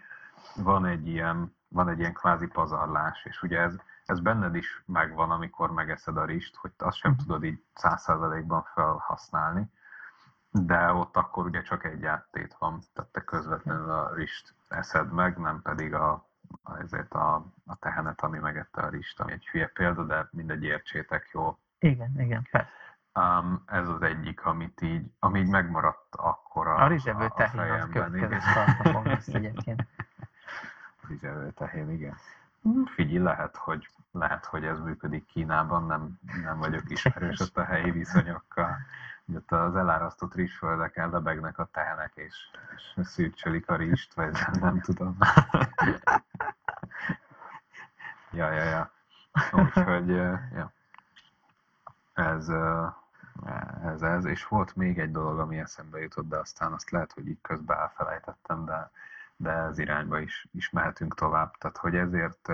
[0.56, 5.32] van egy ilyen, van egy ilyen kvázi pazarlás, és ugye ez, ez benned is megvan,
[5.32, 7.26] amikor megeszed a rist, hogy azt sem uh-huh.
[7.26, 9.72] tudod így 100%-ban felhasználni,
[10.52, 15.38] de ott akkor ugye csak egy áttét van, tehát te közvetlenül a rist eszed meg,
[15.38, 16.32] nem pedig a
[16.82, 17.36] ezért a,
[17.66, 21.58] a tehenet, ami megette a rist, ami egy hülye példa, de mindegy értsétek jól.
[21.80, 22.70] Igen, igen, persze.
[23.20, 27.74] Um, ez az egyik, amit így, ami így megmaradt akkor a, a rizsevő tehén a
[27.74, 29.88] az következő startupom lesz egyébként.
[31.08, 32.16] Rizsevő tehén, igen.
[32.86, 37.92] Figyelj, lehet, hogy, lehet, hogy ez működik Kínában, nem, nem vagyok ismerős ott a helyi
[37.92, 38.78] viszonyokkal.
[39.36, 42.36] Ott az elárasztott rizsföldeken lebegnek a tehenek, és,
[42.76, 45.18] és szűrcsölik a rizst, vagy nem tudom.
[48.32, 48.92] ja, ja, ja.
[49.52, 50.72] Úgyhogy, ja.
[52.14, 52.50] Ez,
[53.84, 57.28] ez, ez, és volt még egy dolog, ami eszembe jutott, de aztán azt lehet, hogy
[57.28, 58.92] így közben elfelejtettem, de,
[59.36, 61.58] de ez irányba is, is mehetünk tovább.
[61.58, 62.50] Tehát, hogy ezért,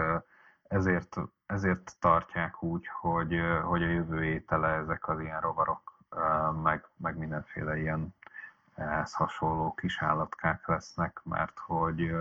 [0.68, 5.99] ezért, ezért tartják úgy, hogy, hogy a jövő étele ezek az ilyen rovarok,
[6.64, 8.16] meg, meg mindenféle ilyen
[8.76, 12.16] ehhez hasonló kis állatkák lesznek, mert hogy,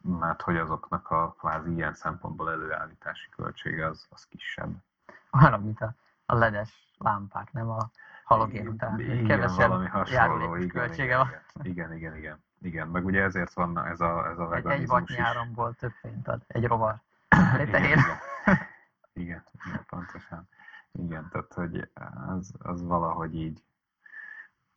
[0.00, 4.74] mert hogy azoknak a kvázi ilyen szempontból előállítási költsége az, az kisebb.
[5.30, 5.94] Olyan, mint a,
[6.26, 7.90] a ledes lámpák, nem a
[8.24, 9.00] halogén után.
[9.00, 11.30] Igen, Kevesebb valami hasonló, igen, költsége van.
[11.62, 12.88] Igen, igen, igen, igen.
[12.88, 16.42] Meg ugye ezért van ez a, ez a veganizmus Egy, egy nyáron több fényt ad,
[16.46, 16.94] egy rovar.
[17.66, 18.00] igen, igen.
[19.12, 20.48] igen, igen, pontosan.
[20.98, 21.90] Igen, tehát hogy
[22.28, 23.62] az, az valahogy így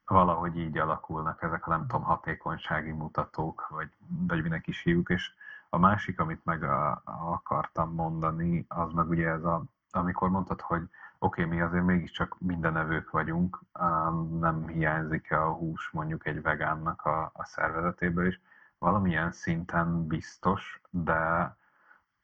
[0.06, 3.90] valahogy így alakulnak ezek a nem tudom, hatékonysági mutatók, vagy,
[4.28, 5.32] vagy minek is hívjuk, és
[5.70, 10.90] a másik, amit meg a, akartam mondani, az meg ugye ez a, amikor mondtad, hogy
[11.20, 13.60] oké, okay, mi azért mégiscsak mindenevők vagyunk,
[14.40, 18.42] nem hiányzik a hús mondjuk egy vegánnak a, a szervezetéből is,
[18.78, 21.56] valamilyen szinten biztos, de,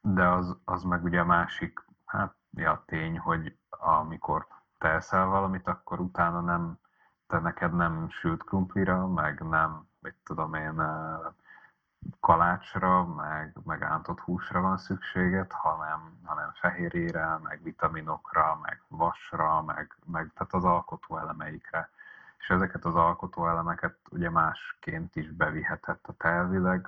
[0.02, 6.00] de az, az meg ugye a másik, hát ja, tény, hogy amikor te valamit, akkor
[6.00, 6.78] utána nem,
[7.28, 10.82] te neked nem sült krumplira, meg nem, mit tudom én,
[12.20, 19.98] kalácsra, meg, meg ántott húsra van szükséged, hanem, hanem fehérjére, meg vitaminokra, meg vasra, meg,
[20.06, 21.90] meg tehát az alkotó elemeikre.
[22.38, 26.88] És ezeket az alkotó elemeket ugye másként is beviheted a telvileg,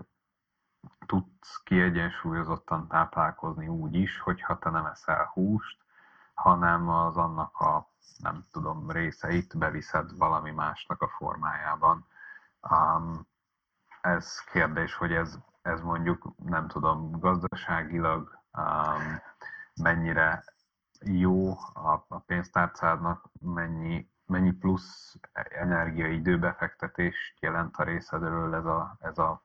[1.05, 5.77] tudsz kiegyensúlyozottan táplálkozni úgy is, hogyha te nem eszel húst,
[6.33, 12.05] hanem az annak a, nem tudom, részeit beviszed valami másnak a formájában.
[12.69, 13.27] Um,
[14.01, 19.21] ez kérdés, hogy ez, ez mondjuk, nem tudom, gazdaságilag um,
[19.81, 20.43] mennyire
[21.01, 29.17] jó a, a pénztárcádnak, mennyi, mennyi plusz energia időbefektetést jelent a részedről ez a, ez
[29.17, 29.43] a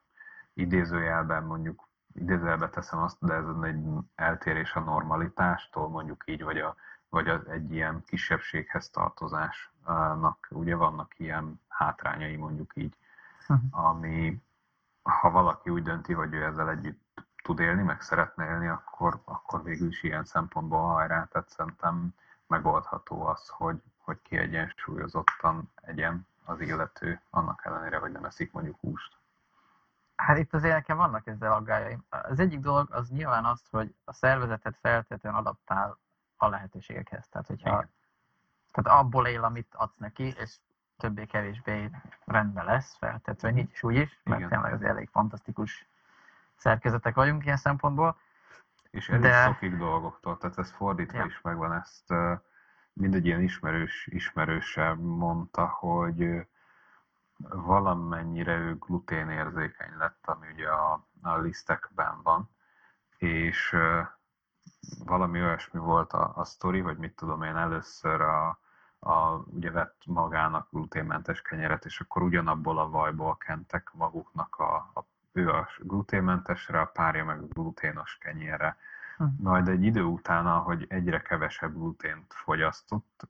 [0.55, 3.85] idézőjelben mondjuk, idézőjelben teszem azt, de ez egy
[4.15, 6.77] eltérés a normalitástól, mondjuk így, vagy, a,
[7.09, 12.97] vagy az egy ilyen kisebbséghez tartozásnak, ugye vannak ilyen hátrányai mondjuk így,
[13.49, 13.87] uh-huh.
[13.87, 14.43] ami,
[15.03, 17.01] ha valaki úgy dönti, hogy ő ezzel együtt
[17.43, 22.15] tud élni, meg szeretne élni, akkor, akkor végül is ilyen szempontból hajrá, tehát szerintem
[22.47, 29.20] megoldható az, hogy, hogy kiegyensúlyozottan egyen az illető, annak ellenére, hogy nem eszik mondjuk húst.
[30.27, 32.05] Hát itt azért nekem vannak ezzel aggájaim.
[32.09, 35.99] Az egyik dolog az nyilván az, hogy a szervezetet feltétlenül adaptál
[36.37, 37.29] a lehetőségekhez.
[37.29, 37.89] Tehát, hogyha
[38.73, 40.57] tehát abból él, amit adsz neki, és
[40.97, 41.91] többé-kevésbé
[42.25, 44.51] rendben lesz, feltétlenül nincs is úgy is, mert Igen.
[44.51, 45.89] tényleg az elég fantasztikus
[46.57, 48.17] szerkezetek vagyunk ilyen szempontból.
[48.91, 49.45] És elég de...
[49.45, 51.25] szokik dolgoktól, tehát ez fordítva ja.
[51.25, 52.15] is megvan, ezt
[52.93, 56.47] mindegy ilyen ismerős ismerőse mondta, hogy
[57.49, 62.51] valamennyire ő gluténérzékeny lett, ami ugye a, a lisztekben van,
[63.19, 63.77] és
[65.05, 68.59] valami olyasmi volt a, a sztori, hogy mit tudom én, először a,
[68.99, 75.05] a, ugye vett magának gluténmentes kenyeret, és akkor ugyanabból a vajból kentek maguknak a, a
[75.33, 78.77] ő a gluténmentesre, a párja meg a gluténos kenyérre.
[79.37, 83.29] Majd egy idő után, ahogy egyre kevesebb glutént fogyasztott,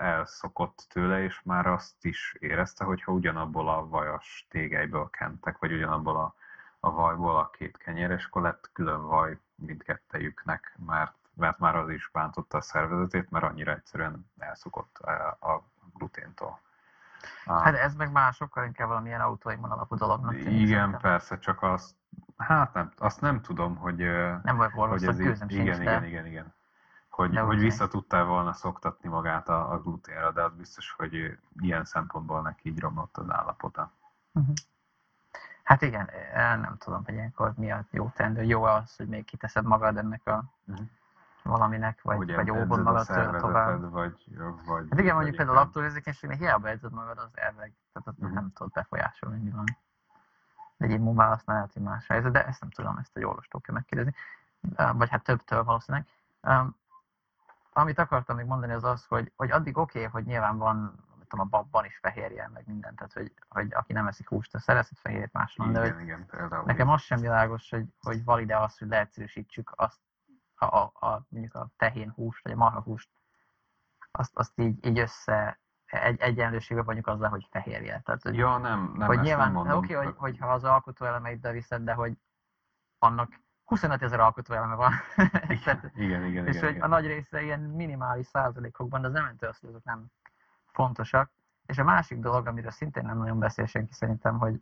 [0.00, 5.72] elszokott tőle, és már azt is érezte, hogy ha ugyanabból a vajas tégelyből kentek, vagy
[5.72, 6.34] ugyanabból a,
[6.80, 11.88] a vajból a két kenyér, és akkor lett külön vaj mindkettejüknek, mert mert már az
[11.88, 14.98] is bántotta a szervezetét, mert annyira egyszerűen elszokott
[15.40, 15.62] a
[15.94, 16.60] gluténtól.
[17.46, 20.34] Hát ez meg már sokkal inkább valamilyen autoimmun alapú dolognak.
[20.34, 21.00] Igen, szerintem.
[21.00, 21.94] persze, csak azt,
[22.36, 23.96] hát nem, azt nem tudom, hogy...
[24.42, 26.54] Nem vagy hogy ez így, igen, igen, igen, igen.
[27.08, 31.84] Hogy, hogy vissza tudtál volna szoktatni magát a, a gluténra, de az biztos, hogy ilyen
[31.84, 33.92] szempontból neki így romlott az állapota.
[34.32, 34.54] Uh-huh.
[35.62, 38.42] Hát igen, nem tudom, hogy ilyenkor mi a jó tendő.
[38.42, 40.86] Jó az, hogy még kiteszed magad ennek a uh-huh
[41.44, 43.06] valaminek, vagy, hogy vagy óvod magad
[43.40, 43.90] tovább.
[43.90, 48.18] Vagy, vagy, hát igen, mondjuk például a laktórérzékenységnek hiába edzed magad, az elveg, tehát azt
[48.18, 48.34] uh-huh.
[48.34, 49.64] nem tudod befolyásolni, mi van.
[50.78, 54.14] Egy immunválasz hogy más helyzet, de ezt nem tudom, ezt egy orvostól kell megkérdezni.
[54.92, 56.06] Vagy hát többtől valószínűleg.
[57.72, 61.46] Amit akartam még mondani az az, hogy, hogy addig oké, okay, hogy nyilván van tudom,
[61.46, 64.98] a babban is fehérje, meg minden, tehát hogy, hogy aki nem eszik húst, az szerezhet
[64.98, 65.72] fehérjét máshol.
[65.72, 66.64] De igen, igen, például.
[66.64, 70.00] Nekem az sem világos, hogy, hogy valide az, hogy leegyszerűsítsük azt
[70.54, 73.08] a, a, a, mondjuk a tehén húst, vagy a marha húst,
[74.10, 75.58] azt, azt így, így össze
[76.02, 78.00] egy, egyenlőségbe vagyunk azzal, hogy fehérje.
[78.04, 79.78] Tehát, hogy, ja, nem, nem, hogy nyilván, nem mondom.
[79.78, 82.12] Oké, okay, hogy, hogyha az alkotó elemeit beviszed, de hogy
[82.98, 84.92] annak 25 ezer alkotó eleme van.
[85.48, 86.46] Igen, igen, igen.
[86.46, 86.82] És igen, hogy igen.
[86.82, 90.06] a nagy része ilyen minimális százalékokban, de az nem jelenti azt, hogy azok nem
[90.66, 91.30] fontosak.
[91.66, 94.60] És a másik dolog, amiről szintén nem nagyon beszél senki szerintem, hogy,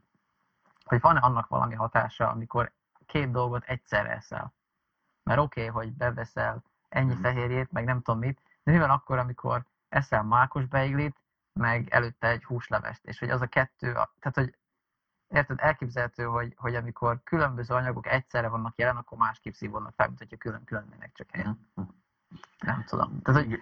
[0.84, 2.72] hogy van-e annak valami hatása, amikor
[3.06, 4.54] két dolgot egyszerre eszel.
[5.22, 7.20] Mert oké, okay, hogy beveszel ennyi mm.
[7.20, 11.21] fehérjét, meg nem tudom mit, de mi van akkor, amikor eszel mákos beiglit,
[11.52, 14.56] meg előtte egy húslevest, és hogy az a kettő, tehát hogy
[15.28, 20.18] érted, elképzelhető, hogy, hogy amikor különböző anyagok egyszerre vannak jelen, akkor másképp szívódnak fel, mint
[20.18, 21.70] hogyha külön-külön mennek csak helyen.
[21.80, 21.84] Mm.
[22.58, 23.22] Nem tudom.
[23.22, 23.60] Tehát, hogy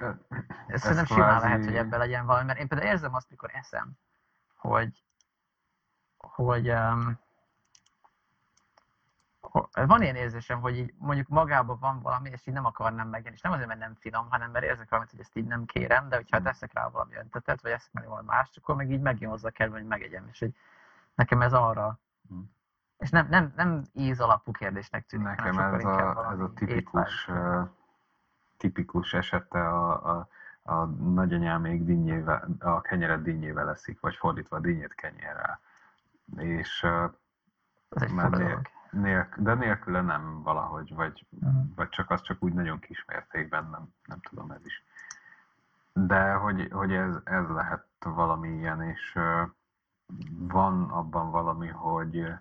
[0.67, 1.13] ez szerintem kvázi...
[1.13, 3.93] simán lehet, hogy ebben legyen valami, mert én például érzem azt, mikor eszem,
[4.57, 5.05] hogy,
[6.17, 7.19] hogy um,
[9.73, 13.43] van ilyen érzésem, hogy így mondjuk magában van valami, és így nem akarnám megyenni, és
[13.43, 16.17] nem azért, mert nem finom, hanem mert érzek valamit, hogy ezt így nem kérem, de
[16.17, 19.51] hogyha teszek rá valami öntetet, vagy eszek meg valami más, akkor meg így megjön hozzá
[19.51, 20.55] kell, hogy megegyem, és hogy
[21.15, 21.99] nekem ez arra,
[22.35, 22.41] mm.
[22.99, 25.27] és nem, nem, nem íz alapú kérdésnek tűnik.
[25.27, 27.69] Nekem ez a, ez a tipikus, uh,
[28.57, 30.29] tipikus esete a, a,
[30.63, 35.61] a nagyanyám még dinnyével, a kenyeret dinnyével eszik, vagy fordítva a dinnyét kenyérrel.
[36.37, 37.13] És uh,
[37.89, 38.13] ez egy
[38.91, 41.75] Nélk, de nélküle nem valahogy, vagy, uh-huh.
[41.75, 44.85] vagy csak az csak úgy nagyon kis mértékben, nem, nem tudom ez is.
[45.93, 49.49] De hogy, hogy ez, ez lehet valami ilyen, és uh,
[50.39, 52.35] van abban valami, hogy,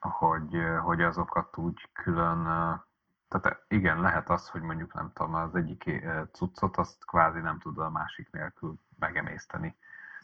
[0.00, 2.80] hogy, hogy azokat úgy külön, uh,
[3.28, 7.78] tehát igen, lehet az, hogy mondjuk nem tudom, az egyik cuccot, azt kvázi nem tud
[7.78, 9.76] a másik nélkül megemészteni.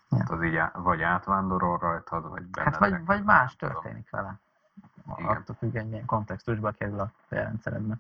[0.08, 0.18] Ja.
[0.18, 2.70] Hát az így vagy átvándorol rajtad, vagy benne.
[2.70, 4.40] Hát vagy, vagy más történik vele.
[5.16, 5.36] Igen.
[5.36, 7.98] attól függően, milyen kontextusba kerül a felrendszeredbe.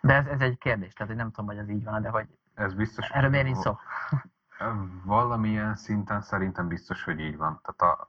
[0.00, 2.74] De ez, ez egy kérdés, tehát nem tudom, hogy ez így van, de hogy ez
[2.74, 3.78] biztos, erről miért nincs szó?
[5.04, 7.60] Valamilyen szinten szerintem biztos, hogy így van.
[7.62, 8.08] Tehát a,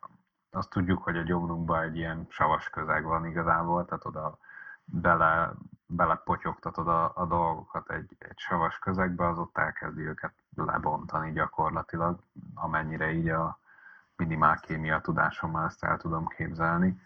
[0.52, 4.38] azt tudjuk, hogy a gyomrunkban egy ilyen savas közeg van igazából, tehát oda
[4.86, 5.52] bele,
[5.86, 12.19] belepotyogtatod a, a dolgokat egy, egy savas közegbe, az ott elkezdi őket lebontani gyakorlatilag,
[12.54, 13.60] amennyire így a
[14.15, 17.02] minimál kémia tudásommal ezt el tudom képzelni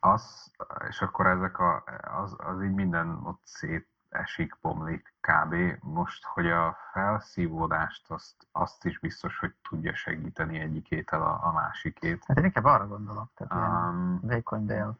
[0.00, 0.50] az,
[0.88, 1.84] és akkor ezek a,
[2.22, 5.54] az, az így minden ott szét esik, bomlik kb.
[5.80, 11.52] Most, hogy a felszívódást azt, azt is biztos, hogy tudja segíteni egyik étel a, a
[11.52, 12.24] másikét.
[12.26, 14.98] Hát én inkább arra gondolok, tehát um, vékony dél.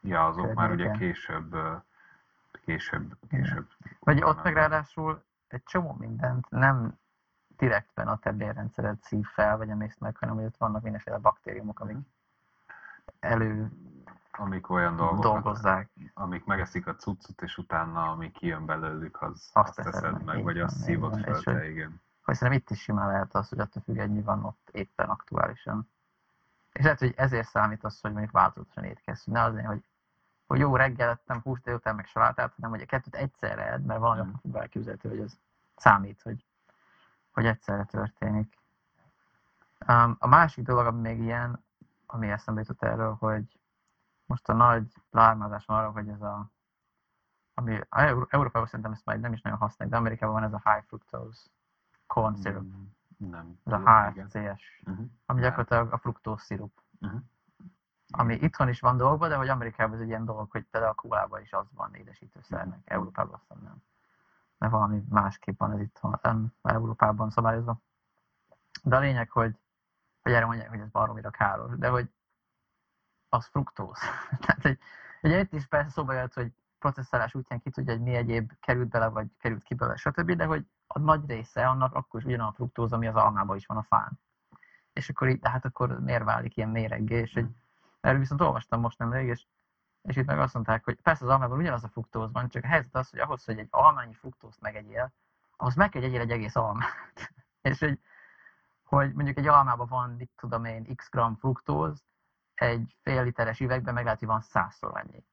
[0.00, 0.64] Ja, azok környéken.
[0.64, 1.56] már ugye később,
[2.64, 3.68] később, később.
[3.98, 6.98] Vagy ott meg ráadásul egy csomó mindent nem
[7.56, 11.80] direktben a te bérrendszered szív fel, vagy emészt meg, hanem hogy ott vannak mindenféle baktériumok,
[11.80, 12.04] amik mhm.
[13.20, 13.70] elő
[14.38, 15.90] amik olyan dolgok, dolgozzák.
[16.14, 20.42] amik megeszik a cuccot, és utána ami kijön belőlük, az, azt, azt teszed meg, meg
[20.42, 22.00] vagy azt szívod fel, te, hogy, igen.
[22.22, 25.88] Hogy szerintem itt is simán lehet az, hogy attól függ, mi van ott éppen aktuálisan.
[26.72, 29.24] És lehet, hogy ezért számít az, hogy mondjuk változatosan étkezz.
[29.24, 29.84] Ne azért, hogy,
[30.46, 34.00] hogy jó reggel ettem hús délután meg salátát, hanem hogy a kettőt egyszerre ed, mert
[34.00, 34.56] valami mm.
[34.56, 35.38] elképzelhető, hogy az
[35.76, 36.44] számít, hogy,
[37.30, 38.58] hogy egyszerre történik.
[39.88, 41.64] Um, a másik dolog, ami még ilyen,
[42.06, 43.60] ami eszembe jutott erről, hogy
[44.32, 46.50] most a nagy lármázás van arra, hogy ez a
[47.54, 47.80] ami
[48.28, 51.40] Európában szerintem ezt már nem is nagyon használják, de Amerikában van ez a high fructose
[52.06, 52.62] corn syrup.
[52.62, 53.58] Mm, nem.
[53.64, 55.06] Ez a HFCS, uh-huh.
[55.26, 56.82] ami gyakorlatilag a fruktós szirup.
[57.00, 57.20] Uh-huh.
[58.10, 61.00] Ami itthon is van dolgban, de hogy Amerikában ez egy ilyen dolog, hogy például a
[61.00, 62.82] kólában is az van édesítőszernek, uh-huh.
[62.84, 63.82] Európában aztán nem.
[64.58, 67.80] Mert valami másképp van ez itthon, nem, Európában szabályozva.
[68.82, 69.56] De a lényeg, hogy,
[70.22, 72.10] hogy erre mondják, hogy ez baromira káros, de hogy
[73.32, 73.98] az fruktóz.
[74.44, 74.78] Tehát, hogy,
[75.22, 78.88] ugye itt is persze szóba jött, hogy processzálás útján ki tudja, hogy mi egyéb került
[78.88, 82.48] bele, vagy került ki bele, stb., de hogy a nagy része annak akkor is ugyanaz
[82.48, 84.20] a fruktóz, ami az almában is van a fán.
[84.92, 87.46] És akkor így, hát akkor miért válik ilyen méreggé, és hogy
[88.00, 89.46] erről viszont olvastam most nemrég, és,
[90.02, 92.66] és itt meg azt mondták, hogy persze az almában ugyanaz a fruktóz van, csak a
[92.66, 95.12] helyzet az, hogy ahhoz, hogy egy almányi fruktózt megegyél,
[95.56, 97.32] ahhoz meg kell egyél egy egész almát.
[97.62, 97.98] és hogy,
[98.84, 102.04] hogy mondjuk egy almában van, mit tudom én, x gram fruktóz,
[102.62, 105.24] egy fél literes üvegben meg lehet, hogy van százszor annyi.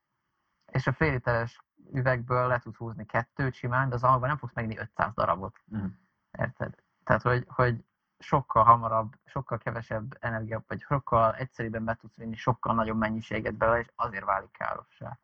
[0.72, 1.64] És a fél literes
[1.94, 5.56] üvegből le tudsz húzni kettőt simán, de az alapban nem fogsz megni 500 darabot.
[5.76, 5.86] Mm.
[6.32, 6.76] Érted?
[7.04, 7.84] Tehát, hogy, hogy
[8.20, 13.80] sokkal hamarabb, sokkal kevesebb energia, vagy sokkal egyszerűbben be tudsz vinni sokkal nagyobb mennyiséget bele,
[13.80, 15.20] és azért válik károssá.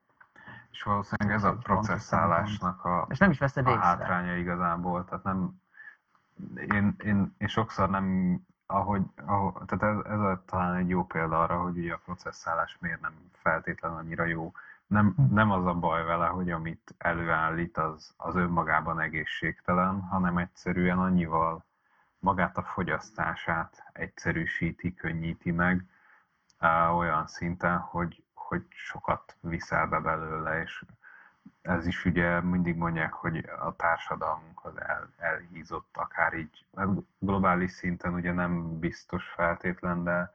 [0.72, 5.62] És valószínűleg ez a processzálásnak a, és nem is veszed a hátránya igazából, tehát nem,
[6.56, 11.42] én, én, én sokszor nem ahogy, ahogy tehát ez, ez a, talán egy jó példa
[11.42, 14.52] arra, hogy ugye a processzálás miért nem feltétlenül annyira jó.
[14.88, 15.34] Nem, hm.
[15.34, 21.66] nem az a baj vele, hogy amit előállít, az, az önmagában egészségtelen, hanem egyszerűen annyival
[22.20, 25.86] magát a fogyasztását egyszerűsíti, könnyíti meg
[26.94, 30.84] olyan szinten, hogy, hogy sokat viszel be belőle, és
[31.66, 36.90] ez is ugye mindig mondják, hogy a társadalmunk az el, elhízott, akár így hát
[37.20, 40.34] globális szinten ugye nem biztos feltétlen, de,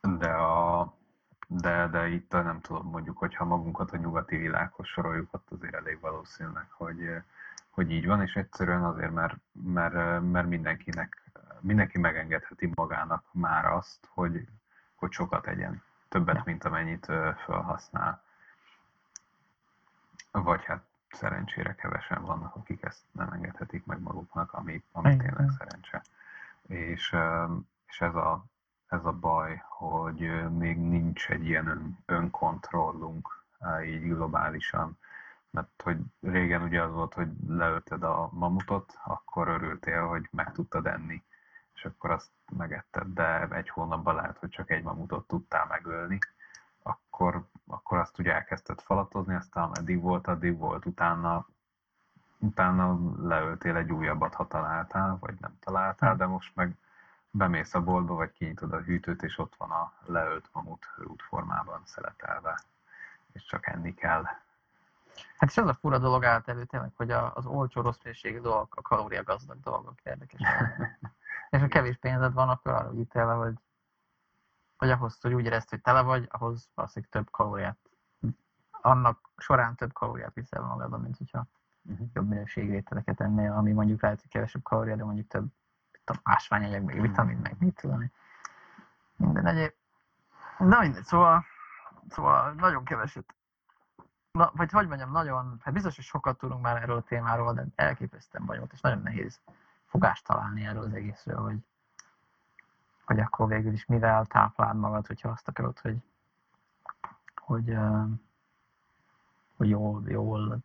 [0.00, 0.94] de, a,
[1.46, 6.00] de, de itt nem tudom, mondjuk, hogyha magunkat a nyugati világhoz soroljuk, ott azért elég
[6.00, 7.22] valószínűleg, hogy,
[7.70, 11.22] hogy így van, és egyszerűen azért, mert, mert, mert mindenkinek,
[11.60, 14.48] mindenki megengedheti magának már azt, hogy,
[14.94, 17.06] hogy sokat egyen, többet, mint amennyit
[17.44, 18.23] felhasznál
[20.42, 26.02] vagy hát szerencsére kevesen vannak, akik ezt nem engedhetik meg maguknak, ami, ami tényleg szerencse.
[26.66, 27.16] És,
[27.86, 28.44] és ez, a,
[28.86, 33.44] ez a baj, hogy még nincs egy ilyen ön, önkontrollunk
[33.84, 34.98] így globálisan.
[35.50, 40.86] Mert hogy régen ugye az volt, hogy leölted a mamutot, akkor örültél, hogy meg tudtad
[40.86, 41.22] enni,
[41.74, 46.18] és akkor azt megetted, de egy hónapban lehet, hogy csak egy mamutot tudtál megölni,
[46.82, 51.46] akkor, akkor azt ugye elkezdted falatozni, aztán eddig volt, addig volt, utána
[52.38, 52.98] utána
[53.28, 56.76] leöltél egy újabbat, ha találtál, vagy nem találtál, de most meg
[57.30, 62.60] bemész a boltba, vagy kinyitod a hűtőt, és ott van a leölt mamut útformában szeletelve,
[63.32, 64.24] és csak enni kell.
[65.36, 68.74] Hát és az a fura dolog állt elő tényleg, hogy az olcsó rossz minőségű dolgok,
[68.76, 70.40] a kalóriagazdag dolgok érdekes.
[71.50, 73.54] és ha kevés pénzed van, akkor arra ítélve, hogy,
[74.76, 77.78] hogy ahhoz, hogy úgy érezd, hogy tele vagy, ahhoz valószínűleg több kalóriát,
[78.70, 81.46] annak során több kalóriát viszel magadban, mint hogyha
[81.82, 82.08] uh-huh.
[82.12, 85.46] jobb minőségű ételeket ennél, ami mondjuk lehet, hogy kevesebb kalória, de mondjuk több
[86.04, 88.10] tudom, ásványanyag, meg vitamin, meg mit tudom.
[89.16, 89.72] Minden egyéb.
[90.58, 91.44] Na mindegy, szóval,
[92.08, 93.34] szóval nagyon keveset.
[94.32, 97.66] Na, vagy hogy mondjam, nagyon, hát biztos, hogy sokat tudunk már erről a témáról, de
[97.74, 99.40] elképesztően bonyolult, és nagyon nehéz
[99.86, 101.58] fogást találni erről az egészről, hogy,
[103.04, 105.96] hogy akkor végül is mivel tápláld magad, hogyha azt akarod, hogy,
[107.34, 107.76] hogy,
[109.56, 110.62] hogy jól, jól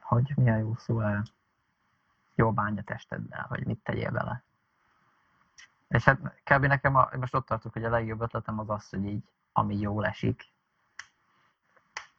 [0.00, 1.00] hogy milyen jó szó,
[2.34, 4.42] jó bánja testeddel, hogy mit tegyél bele.
[5.88, 6.64] És hát kb.
[6.64, 10.06] nekem a, most ott tartok, hogy a legjobb ötletem az az, hogy így, ami jól
[10.06, 10.52] esik.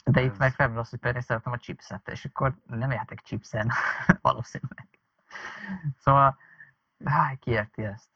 [0.03, 0.25] De Ez...
[0.25, 3.71] itt meg felmerül az, hogy például szeretem a chipset, és akkor nem értek chipsen,
[4.21, 4.87] valószínűleg.
[5.97, 6.37] Szóval,
[7.03, 8.12] háj, ki érti ezt?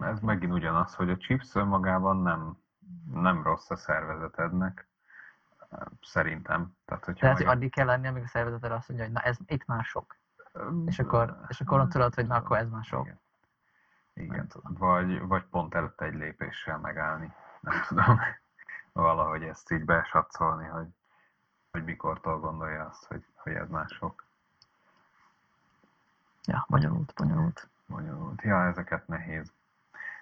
[0.00, 2.56] Ez megint ugyanaz, hogy a chips önmagában nem,
[3.12, 4.86] nem rossz a szervezetednek,
[6.02, 6.76] Szerintem.
[6.84, 9.36] Tehát, hogyha Tehát, hogy addig kell lenni, amíg a szervezeted azt mondja, hogy na ez
[9.46, 10.16] itt már sok.
[10.86, 13.06] És akkor, és akkor tudod, hogy na akkor ez már sok.
[13.06, 13.20] Igen.
[14.12, 14.46] Igen.
[14.62, 17.32] Vagy, vagy pont előtte egy lépéssel megállni.
[17.60, 18.20] Nem tudom.
[18.92, 20.88] Valahogy ezt így besatszolni, hogy,
[21.70, 24.24] hogy mikortól gondolja azt, hogy, hogy ez már sok.
[26.44, 27.68] Ja, bonyolult, bonyolult.
[27.92, 28.42] Bonyolult.
[28.42, 29.52] Ja, ezeket nehéz.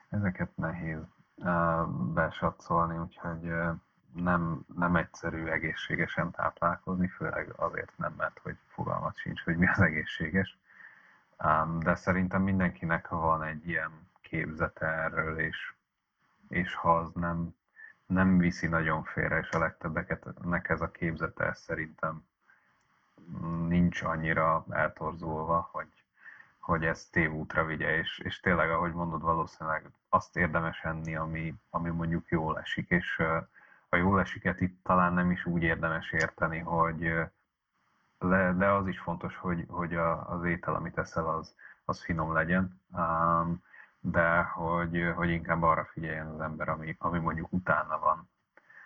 [0.09, 1.03] Ezeket nehéz
[1.37, 3.53] uh, besatszolni, úgyhogy
[4.14, 9.81] nem, nem egyszerű egészségesen táplálkozni, főleg azért nem, mert hogy fogalmat sincs, hogy mi az
[9.81, 10.59] egészséges.
[11.79, 15.75] De szerintem mindenkinek van egy ilyen képzete erről, és,
[16.49, 17.55] és ha az nem,
[18.07, 22.25] nem viszi nagyon félre, és a legtöbbeket nek ez a képzete szerintem
[23.68, 25.99] nincs annyira eltorzulva, hogy,
[26.71, 31.91] hogy ez tévútra vigye, és, és tényleg, ahogy mondod, valószínűleg azt érdemes enni, ami, ami
[31.91, 33.23] mondjuk jól esik, és
[33.89, 37.12] a jól esiket itt talán nem is úgy érdemes érteni, hogy
[38.18, 41.55] le, de az is fontos, hogy, hogy a, az étel, amit eszel, az,
[41.85, 43.62] az finom legyen, um,
[44.01, 48.31] de hogy, hogy inkább arra figyeljen az ember, ami, ami mondjuk utána van.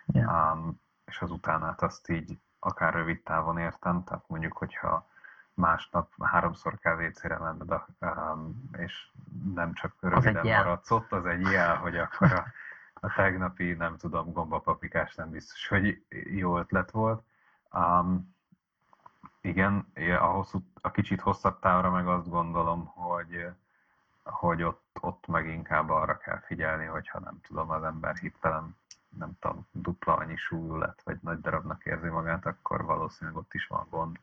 [0.05, 0.57] Yeah.
[0.57, 5.07] Um, és az utánát azt így akár rövid távon értem, tehát mondjuk, hogyha
[5.55, 9.07] másnap háromszor kell WC-re menned, um, és
[9.53, 12.45] nem csak röviden maradsz ott, az egy jel, hogy akkor a,
[12.93, 17.23] a tegnapi, nem tudom, gombapapikás nem biztos, hogy jó ötlet volt.
[17.73, 18.35] Um,
[19.41, 19.87] igen,
[20.19, 23.47] a, hosszú, a kicsit hosszabb távra meg azt gondolom, hogy,
[24.23, 28.75] hogy ott, ott meg inkább arra kell figyelni, hogyha nem tudom, az ember hirtelen
[29.17, 33.67] nem tudom, dupla annyi súlyú lett, vagy nagy darabnak érzi magát, akkor valószínűleg ott is
[33.67, 34.19] van gond.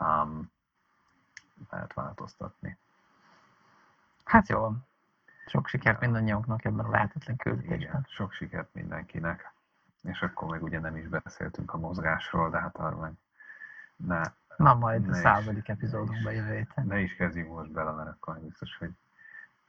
[0.00, 0.50] Um,
[1.70, 2.78] lehet változtatni.
[4.24, 4.72] Hát jó,
[5.46, 8.06] sok sikert mindannyiunknak ebben a lehetetlen küldetésben.
[8.08, 9.52] Sok sikert mindenkinek.
[10.02, 13.12] És akkor még ugye nem is beszéltünk a mozgásról, de hát arra meg
[13.96, 14.22] ne,
[14.56, 16.86] Na majd ne a századik epizódunkban jövő héten.
[16.86, 18.90] Ne is kezdjünk most bele, mert akkor biztos, hogy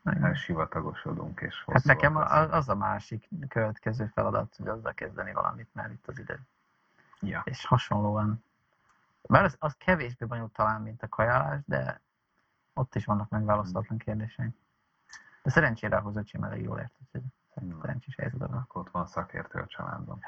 [0.04, 5.92] elsivatagosodunk és Hát nekem az, az a másik következő feladat, hogy azzal kezdeni valamit, mert
[5.92, 6.40] itt az idő.
[7.20, 7.42] Ja.
[7.46, 8.44] És hasonlóan.
[9.28, 12.02] Mert az, az kevésbé bonyolult talán, mint a kajálás, de
[12.74, 14.56] ott is vannak megválaszolatlan kérdéseink.
[15.44, 17.22] De szerencsére ahhoz öcsém elég jól ért, úgyhogy
[17.82, 20.20] szerencsés helyzet Akkor ott van szakértő a családban.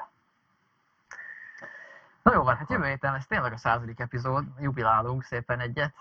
[2.22, 5.94] Na jó van, hát jövő héten ez tényleg a századik epizód, jubilálunk szépen egyet.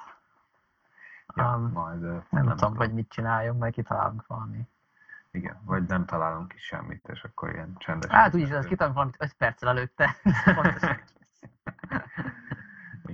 [1.35, 4.67] Ja, um, majd, nem, nem tudom, tudom, hogy mit csináljunk, majd kitalálunk valami.
[5.31, 8.11] Igen, vagy nem találunk is semmit, és akkor ilyen csendes.
[8.11, 10.15] Hát úgyis, ez kitalálunk valamit 5 perccel előtte.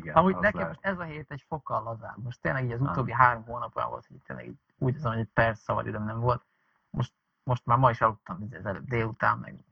[0.09, 0.67] Igen, Amúgy nekem lehet.
[0.67, 2.17] most ez a hét egy fokkal lazább.
[2.23, 5.29] Most tényleg így az utóbbi három hónapban volt, hogy tényleg így úgy azon, hogy egy
[5.33, 6.45] perc szabad időm nem volt.
[6.89, 9.63] Most, most már ma is aludtam az előbb délután, meg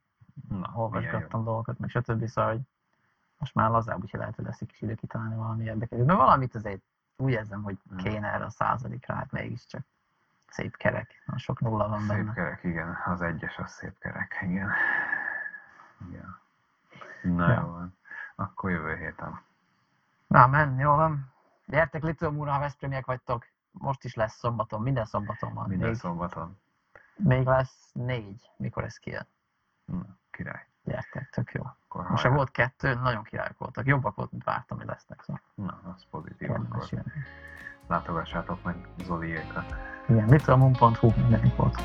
[0.50, 2.26] Na, olvasgattam dolgokat, meg stb.
[2.26, 2.62] Szóval, hogy
[3.38, 6.06] most már lazább, úgyhogy lehet, hogy lesz egy kis idő kitalálni valami érdekes.
[6.06, 6.82] De valamit azért
[7.18, 7.98] úgy érzem, hogy hmm.
[7.98, 9.86] kéne erre a századikra, hát mégiscsak.
[10.48, 12.34] Szép kerek, nagyon sok nulla van Szép benne.
[12.34, 12.98] kerek, igen.
[13.06, 14.70] Az egyes az szép kerek, igen.
[16.10, 16.40] igen.
[17.22, 17.60] Na Ja.
[17.60, 17.78] jó.
[18.36, 19.42] Akkor jövő héten.
[20.28, 21.34] Na, men, jó van.
[21.66, 23.46] Gyertek Litomúra, ha Veszprémiek vagytok.
[23.72, 25.68] Most is lesz szombaton, minden szombaton van.
[25.68, 26.58] Minden még, szombaton.
[27.16, 29.28] még lesz négy, mikor ez kijön.
[29.86, 30.66] Na, király.
[30.84, 31.64] Gyertek, tök jó.
[31.88, 32.38] Akkor Most hajrá.
[32.38, 33.86] volt kettő, nagyon királyok voltak.
[33.86, 35.22] Jobbak volt, mint vártam, hogy lesznek.
[35.22, 36.52] Szóval Na, az pozitív.
[36.52, 36.90] Akkor
[37.88, 39.76] látogassátok meg Zoliékat.
[40.08, 41.76] Igen, litomum.hu mindenik volt.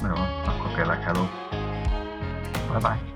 [0.00, 0.14] Na jó,
[0.52, 1.24] akkor tényleg hello.
[2.70, 3.13] Bye bye.